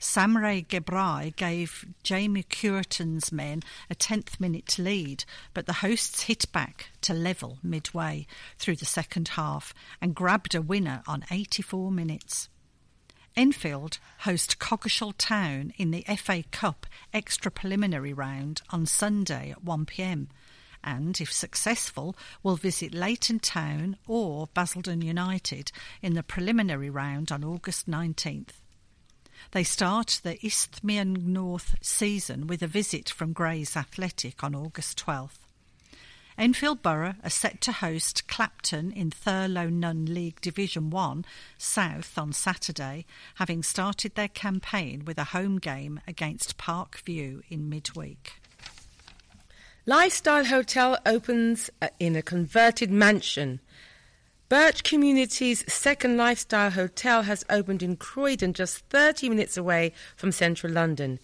Samre 0.02 0.66
Gebrai 0.66 1.36
gave 1.36 1.86
Jamie 2.02 2.41
Cureton's 2.41 3.32
men 3.32 3.62
a 3.88 3.93
10th 3.93 4.39
minute 4.39 4.80
lead, 4.80 5.26
but 5.54 5.68
the 5.68 5.74
hosts 5.74 6.24
hit 6.24 6.52
back 6.52 6.89
to 7.02 7.14
level 7.14 7.60
midway 7.62 8.26
through 8.58 8.78
the 8.78 8.86
second 8.86 9.28
half 9.30 9.76
and 10.02 10.16
grabbed 10.16 10.56
a 10.56 10.62
winner 10.62 11.04
on 11.06 11.24
84 11.30 11.91
minutes. 11.91 12.49
Enfield 13.36 13.99
host 14.22 14.58
Coggeshall 14.58 15.14
Town 15.20 15.72
in 15.78 15.91
the 15.91 16.04
FA 16.18 16.43
Cup 16.49 16.88
extra 17.14 17.52
preliminary 17.52 18.12
round 18.12 18.64
on 18.72 18.88
Sunday 18.88 19.52
at 19.52 19.64
1pm 19.64 20.30
and, 20.84 21.22
if 21.22 21.32
successful, 21.32 22.16
will 22.41 22.56
visit 22.56 22.95
Leighton 22.95 23.38
Town 23.38 23.97
or 24.08 24.47
Basildon 24.56 25.04
United 25.04 25.72
in 26.02 26.16
the 26.16 26.24
preliminary 26.24 26.89
round 26.89 27.32
on 27.32 27.43
August 27.43 27.88
19th. 27.88 28.61
They 29.50 29.64
start 29.64 30.22
the 30.24 30.38
Isthmian 30.46 31.34
North 31.34 31.76
season 31.82 32.48
with 32.48 32.62
a 32.62 32.68
visit 32.68 33.10
from 33.10 33.34
Grays 33.34 33.76
Athletic 33.76 34.44
on 34.44 34.54
August 34.54 35.04
12th. 35.04 35.39
Enfield 36.38 36.82
Borough 36.82 37.16
are 37.24 37.30
set 37.30 37.60
to 37.62 37.72
host 37.72 38.28
Clapton 38.28 38.92
in 38.92 39.12
Thurlow 39.12 39.70
Nunn 39.70 40.06
League 40.06 40.39
Division 40.42 40.89
1 40.89 41.26
South 41.58 42.18
on 42.18 42.34
Saturday, 42.34 43.06
having 43.36 43.62
started 43.62 44.16
their 44.16 44.30
campaign 44.30 45.04
with 45.06 45.18
a 45.18 45.26
home 45.26 45.60
game 45.60 46.00
against 46.08 46.58
Park 46.58 47.00
View 47.00 47.44
in 47.50 47.70
midweek. 47.70 48.42
Lifestyle 49.86 50.46
Hotel 50.46 50.98
opens 51.06 51.70
uh, 51.82 51.89
in 52.00 52.16
a 52.16 52.22
converted 52.22 52.92
mansion. 52.92 53.60
Birch 54.52 54.84
Community's 54.84 55.64
second 55.72 56.18
lifestyle 56.18 56.72
hotel 56.72 57.22
has 57.22 57.45
opened 57.49 57.82
in 57.82 57.95
Croydon, 57.95 58.52
just 58.52 58.80
30 58.89 59.30
minutes 59.30 59.56
away 59.56 59.93
from 60.18 60.34
central 60.34 60.74
London. 60.74 61.20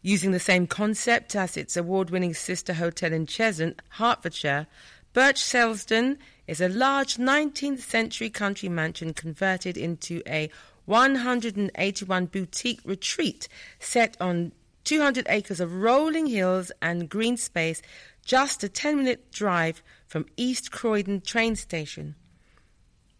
Using 0.00 0.30
the 0.30 0.40
same 0.40 0.66
concept 0.66 1.36
as 1.36 1.58
its 1.58 1.76
award 1.76 2.08
winning 2.08 2.32
sister 2.32 2.72
hotel 2.72 3.12
in 3.12 3.26
Cheshunt, 3.26 3.80
Hertfordshire, 3.90 4.66
Birch 5.12 5.42
Selsdon 5.42 6.16
is 6.46 6.62
a 6.62 6.70
large 6.70 7.18
19th 7.18 7.80
century 7.80 8.30
country 8.30 8.70
mansion 8.70 9.12
converted 9.12 9.76
into 9.76 10.22
a 10.26 10.48
181 10.86 12.24
boutique 12.24 12.80
retreat 12.86 13.46
set 13.78 14.16
on 14.22 14.52
200 14.84 15.26
acres 15.28 15.60
of 15.60 15.74
rolling 15.74 16.28
hills 16.28 16.72
and 16.80 17.10
green 17.10 17.36
space, 17.36 17.82
just 18.24 18.64
a 18.64 18.70
10 18.70 18.96
minute 18.96 19.30
drive 19.30 19.82
from 20.06 20.24
East 20.38 20.72
Croydon 20.72 21.20
train 21.20 21.56
station. 21.56 22.14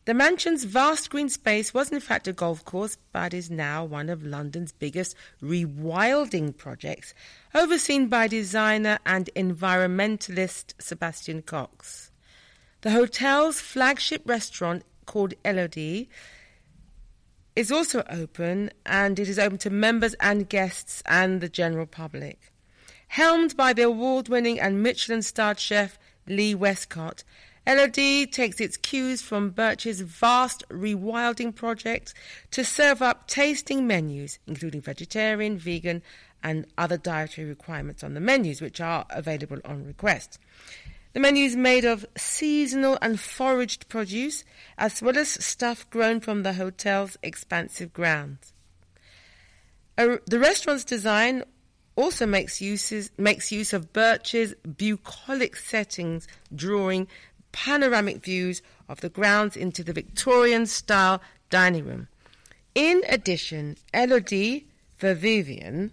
The 0.06 0.12
mansion's 0.12 0.64
vast 0.64 1.08
green 1.08 1.30
space 1.30 1.72
was 1.72 1.90
in 1.90 1.98
fact 1.98 2.28
a 2.28 2.32
golf 2.34 2.62
course, 2.66 2.98
but 3.12 3.32
is 3.32 3.50
now 3.50 3.84
one 3.84 4.10
of 4.10 4.22
London's 4.22 4.70
biggest 4.70 5.16
rewilding 5.42 6.54
projects, 6.54 7.14
overseen 7.54 8.08
by 8.08 8.28
designer 8.28 8.98
and 9.06 9.30
environmentalist 9.34 10.74
Sebastian 10.78 11.40
Cox. 11.40 12.10
The 12.82 12.90
hotel's 12.90 13.60
flagship 13.60 14.28
restaurant, 14.28 14.82
called 15.06 15.32
Elodie, 15.42 16.10
is 17.56 17.72
also 17.72 18.04
open 18.10 18.72
and 18.84 19.18
it 19.18 19.28
is 19.28 19.38
open 19.38 19.56
to 19.58 19.70
members 19.70 20.12
and 20.14 20.50
guests 20.50 21.02
and 21.06 21.40
the 21.40 21.48
general 21.48 21.86
public. 21.86 22.52
Helmed 23.08 23.56
by 23.56 23.72
the 23.72 23.82
award 23.82 24.28
winning 24.28 24.60
and 24.60 24.82
Michelin 24.82 25.22
starred 25.22 25.58
chef 25.58 25.98
Lee 26.26 26.54
Westcott, 26.54 27.24
Elodie 27.66 28.26
takes 28.26 28.60
its 28.60 28.76
cues 28.76 29.22
from 29.22 29.50
Birch's 29.50 30.00
vast 30.02 30.62
rewilding 30.68 31.54
project 31.54 32.12
to 32.50 32.64
serve 32.64 33.00
up 33.00 33.26
tasting 33.26 33.86
menus, 33.86 34.38
including 34.46 34.82
vegetarian, 34.82 35.56
vegan, 35.56 36.02
and 36.42 36.66
other 36.76 36.98
dietary 36.98 37.48
requirements 37.48 38.04
on 38.04 38.12
the 38.12 38.20
menus, 38.20 38.60
which 38.60 38.80
are 38.80 39.06
available 39.08 39.58
on 39.64 39.86
request. 39.86 40.38
The 41.14 41.20
menu 41.20 41.44
is 41.44 41.56
made 41.56 41.84
of 41.84 42.04
seasonal 42.16 42.98
and 43.00 43.18
foraged 43.18 43.88
produce, 43.88 44.44
as 44.76 45.00
well 45.00 45.16
as 45.16 45.30
stuff 45.30 45.88
grown 45.88 46.20
from 46.20 46.42
the 46.42 46.54
hotel's 46.54 47.16
expansive 47.22 47.92
grounds. 47.92 48.52
The 49.96 50.20
restaurant's 50.40 50.84
design 50.84 51.44
also 51.96 52.26
makes, 52.26 52.60
uses, 52.60 53.12
makes 53.16 53.52
use 53.52 53.72
of 53.72 53.92
Birch's 53.92 54.54
bucolic 54.76 55.54
settings, 55.54 56.26
drawing 56.52 57.06
panoramic 57.54 58.22
views 58.22 58.60
of 58.88 59.00
the 59.00 59.08
grounds 59.08 59.56
into 59.56 59.84
the 59.84 59.92
Victorian 59.92 60.66
style 60.66 61.22
dining 61.50 61.86
room. 61.86 62.08
In 62.74 63.02
addition, 63.08 63.76
Elodie 63.94 64.66
Vervivian 64.98 65.92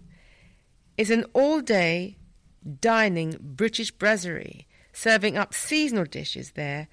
is 0.97 1.12
an 1.12 1.24
all 1.34 1.62
day 1.62 2.18
dining 2.82 3.38
British 3.39 3.91
brasserie, 3.91 4.66
serving 4.91 5.38
up 5.38 5.53
seasonal 5.53 6.05
dishes 6.05 6.51
there, 6.51 6.88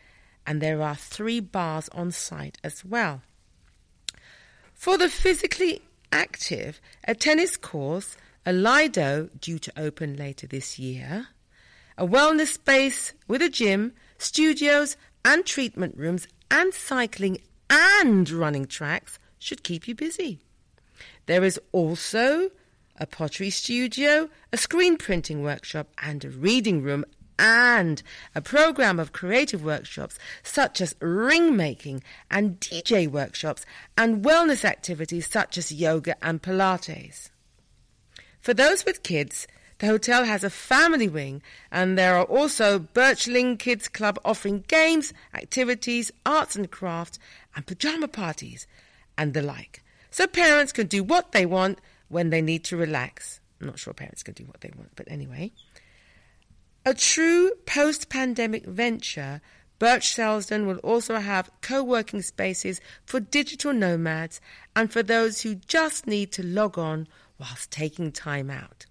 and 0.47 0.61
there 0.61 0.83
are 0.83 0.95
three 0.95 1.41
bars 1.41 1.89
on 1.93 2.11
site 2.11 2.59
as 2.63 2.85
well. 2.85 3.23
For 4.75 4.99
the 4.99 5.09
physically 5.09 5.81
active, 6.13 6.79
a 7.05 7.15
tennis 7.15 7.57
course, 7.57 8.19
a 8.45 8.53
Lido 8.53 9.31
due 9.41 9.59
to 9.59 9.73
open 9.81 10.17
later 10.17 10.47
this 10.47 10.79
year, 10.79 11.29
a 11.97 12.07
wellness 12.07 12.55
space 12.55 13.15
with 13.27 13.43
a 13.43 13.49
gym, 13.49 13.93
studios 14.19 14.97
and 15.25 15.45
treatment 15.45 15.97
rooms 15.97 16.29
and 16.51 16.75
cycling 16.75 17.39
and 17.71 18.29
running 18.31 18.67
tracks 18.67 19.19
should 19.39 19.63
keep 19.63 19.89
you 19.89 19.95
busy. 19.95 20.41
There 21.27 21.45
is 21.45 21.61
also 21.73 22.51
a 22.97 23.07
pottery 23.07 23.51
studio, 23.51 24.29
a 24.53 24.57
screen 24.57 24.97
printing 24.97 25.43
workshop, 25.43 25.89
and 26.03 26.25
a 26.25 26.31
reading 26.31 26.83
room, 26.83 27.05
and 27.39 28.03
a 28.35 28.41
program 28.41 28.99
of 28.99 29.13
creative 29.13 29.63
workshops 29.63 30.19
such 30.43 30.81
as 30.81 30.97
ring 31.01 31.57
making 31.57 32.03
and 32.31 32.59
DJ 32.59 33.07
workshops, 33.07 33.65
and 33.97 34.25
wellness 34.25 34.65
activities 34.65 35.31
such 35.31 35.57
as 35.57 35.71
yoga 35.71 36.17
and 36.21 36.43
Pilates. 36.43 37.31
For 38.41 38.55
those 38.55 38.85
with 38.85 39.03
kids, 39.03 39.47
The 39.79 39.87
hotel 39.87 40.25
has 40.25 40.43
a 40.43 40.51
family 40.51 41.09
wing, 41.09 41.41
and 41.71 41.97
there 41.97 42.17
are 42.17 42.25
also 42.25 42.81
Birchling 42.81 43.59
Kids 43.61 43.87
Club 43.87 44.19
offering 44.25 44.65
games, 44.67 45.15
activities, 45.35 46.11
arts 46.27 46.57
and 46.57 46.69
crafts, 46.69 47.21
and 47.55 47.65
pajama 47.65 48.09
parties, 48.09 48.67
and 49.17 49.35
the 49.35 49.43
like. 49.43 49.85
So 50.11 50.27
parents 50.27 50.73
can 50.73 50.89
do 50.89 51.05
what 51.05 51.31
they 51.31 51.47
want 51.47 51.79
when 52.09 52.31
they 52.31 52.43
need 52.43 52.65
to 52.65 52.77
relax. 52.77 53.39
I'm 53.61 53.69
not 53.69 53.79
sure 53.79 53.93
parents 53.93 54.25
can 54.25 54.35
do 54.35 54.45
what 54.45 54.63
they 54.63 54.73
want, 54.77 54.91
but 54.97 55.07
anyway. 55.09 55.53
A 56.85 56.93
true 56.93 57.53
post 57.65 58.09
pandemic 58.09 58.65
venture, 58.67 59.41
Birch 59.79 60.13
Selsdon 60.13 60.67
will 60.67 60.79
also 60.79 61.21
have 61.21 61.51
co 61.61 61.85
working 61.85 62.23
spaces 62.23 62.81
for 63.07 63.21
digital 63.21 63.73
nomads 63.73 64.41
and 64.75 64.93
for 64.93 65.05
those 65.05 65.43
who 65.43 65.55
just 65.55 66.09
need 66.09 66.33
to 66.33 66.43
log 66.43 66.79
on 66.79 67.07
whilst 67.39 67.71
taking 67.71 68.11
time 68.11 68.51
out. 68.51 68.87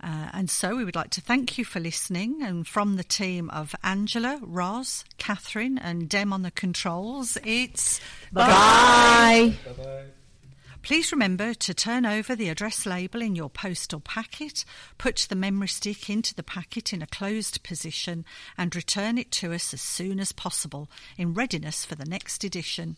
Uh, 0.06 0.30
and 0.34 0.52
so 0.52 0.76
we 0.76 0.86
would 0.86 0.96
like 0.96 1.10
to 1.10 1.20
thank 1.22 1.58
you 1.58 1.66
for 1.66 1.80
listening. 1.80 2.44
And 2.44 2.68
from 2.68 2.96
the 2.96 3.04
team 3.04 3.50
of 3.50 3.74
Angela, 3.84 4.40
Roz, 4.44 5.04
Catherine, 5.18 5.80
and 5.80 6.08
Dem 6.08 6.32
on 6.32 6.44
the 6.44 6.52
controls, 6.52 7.40
it's 7.44 8.00
bye. 8.32 9.58
Bye-bye. 9.66 10.04
Please 10.84 11.12
remember 11.12 11.56
to 11.56 11.74
turn 11.74 12.06
over 12.06 12.36
the 12.36 12.50
address 12.50 12.86
label 12.86 13.20
in 13.20 13.36
your 13.36 13.50
postal 13.50 14.00
packet, 14.00 14.64
put 15.00 15.26
the 15.28 15.36
memory 15.36 15.68
stick 15.68 16.08
into 16.08 16.36
the 16.36 16.44
packet 16.44 16.94
in 16.94 17.02
a 17.02 17.08
closed 17.08 17.64
position, 17.64 18.24
and 18.56 18.76
return 18.76 19.18
it 19.18 19.32
to 19.32 19.52
us 19.52 19.74
as 19.74 19.82
soon 19.82 20.20
as 20.20 20.32
possible 20.32 20.88
in 21.18 21.34
readiness 21.34 21.84
for 21.84 21.96
the 21.96 22.06
next 22.06 22.44
edition. 22.44 22.98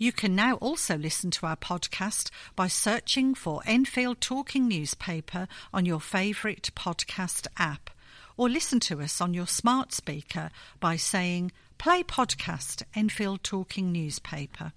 You 0.00 0.12
can 0.12 0.34
now 0.34 0.54
also 0.54 0.96
listen 0.96 1.30
to 1.32 1.46
our 1.46 1.56
podcast 1.56 2.30
by 2.56 2.68
searching 2.68 3.34
for 3.34 3.60
Enfield 3.66 4.22
Talking 4.22 4.66
Newspaper 4.66 5.46
on 5.74 5.84
your 5.84 6.00
favourite 6.00 6.70
podcast 6.74 7.46
app, 7.58 7.90
or 8.38 8.48
listen 8.48 8.80
to 8.80 9.02
us 9.02 9.20
on 9.20 9.34
your 9.34 9.46
smart 9.46 9.92
speaker 9.92 10.48
by 10.80 10.96
saying 10.96 11.52
Play 11.76 12.02
Podcast 12.02 12.82
Enfield 12.94 13.44
Talking 13.44 13.92
Newspaper. 13.92 14.72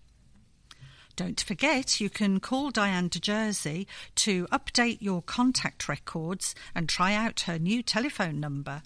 Don't 1.16 1.40
forget 1.40 2.02
you 2.02 2.10
can 2.10 2.42
call 2.42 2.70
Diane 2.72 3.08
de 3.08 3.22
Jersey 3.22 3.88
to 4.16 4.46
update 4.48 4.98
your 5.00 5.22
contact 5.22 5.88
records 5.88 6.54
and 6.76 6.90
try 6.90 7.14
out 7.14 7.42
her 7.42 7.58
new 7.58 7.82
telephone 7.82 8.42
number 8.42 8.82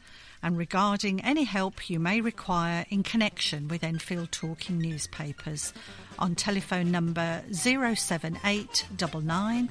and 0.48 0.58
regarding 0.58 1.20
any 1.26 1.44
help 1.44 1.90
you 1.90 2.00
may 2.00 2.22
require 2.22 2.86
in 2.90 3.04
connection 3.04 3.68
with 3.68 3.84
Enfield 3.84 4.32
Talking 4.32 4.78
newspapers 4.78 5.74
on 6.18 6.36
telephone 6.36 6.90
number 6.90 7.44
07899 7.52 9.70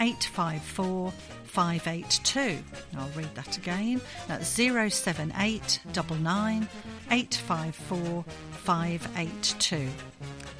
854 0.00 1.10
582. 1.44 2.58
I'll 2.98 3.08
read 3.16 3.34
that 3.36 3.56
again. 3.56 4.02
That's 4.26 4.46
07899 4.46 6.68
854 7.10 8.24
582. 8.50 9.88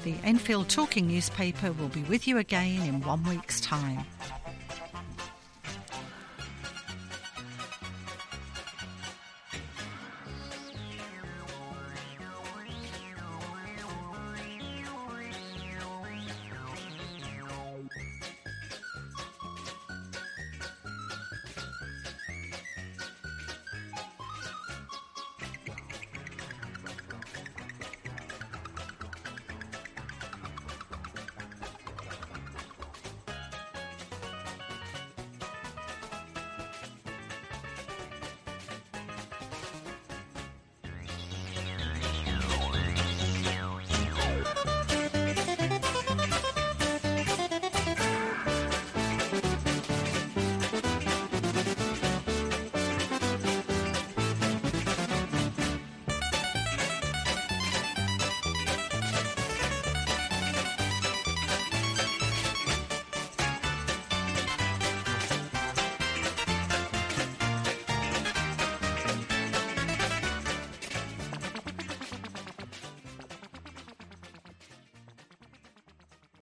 The 0.03 0.15
Enfield 0.23 0.67
Talking 0.67 1.07
newspaper 1.07 1.71
will 1.73 1.89
be 1.89 2.01
with 2.03 2.27
you 2.27 2.39
again 2.39 2.81
in 2.87 3.01
one 3.01 3.23
week's 3.23 3.61
time. 3.61 4.03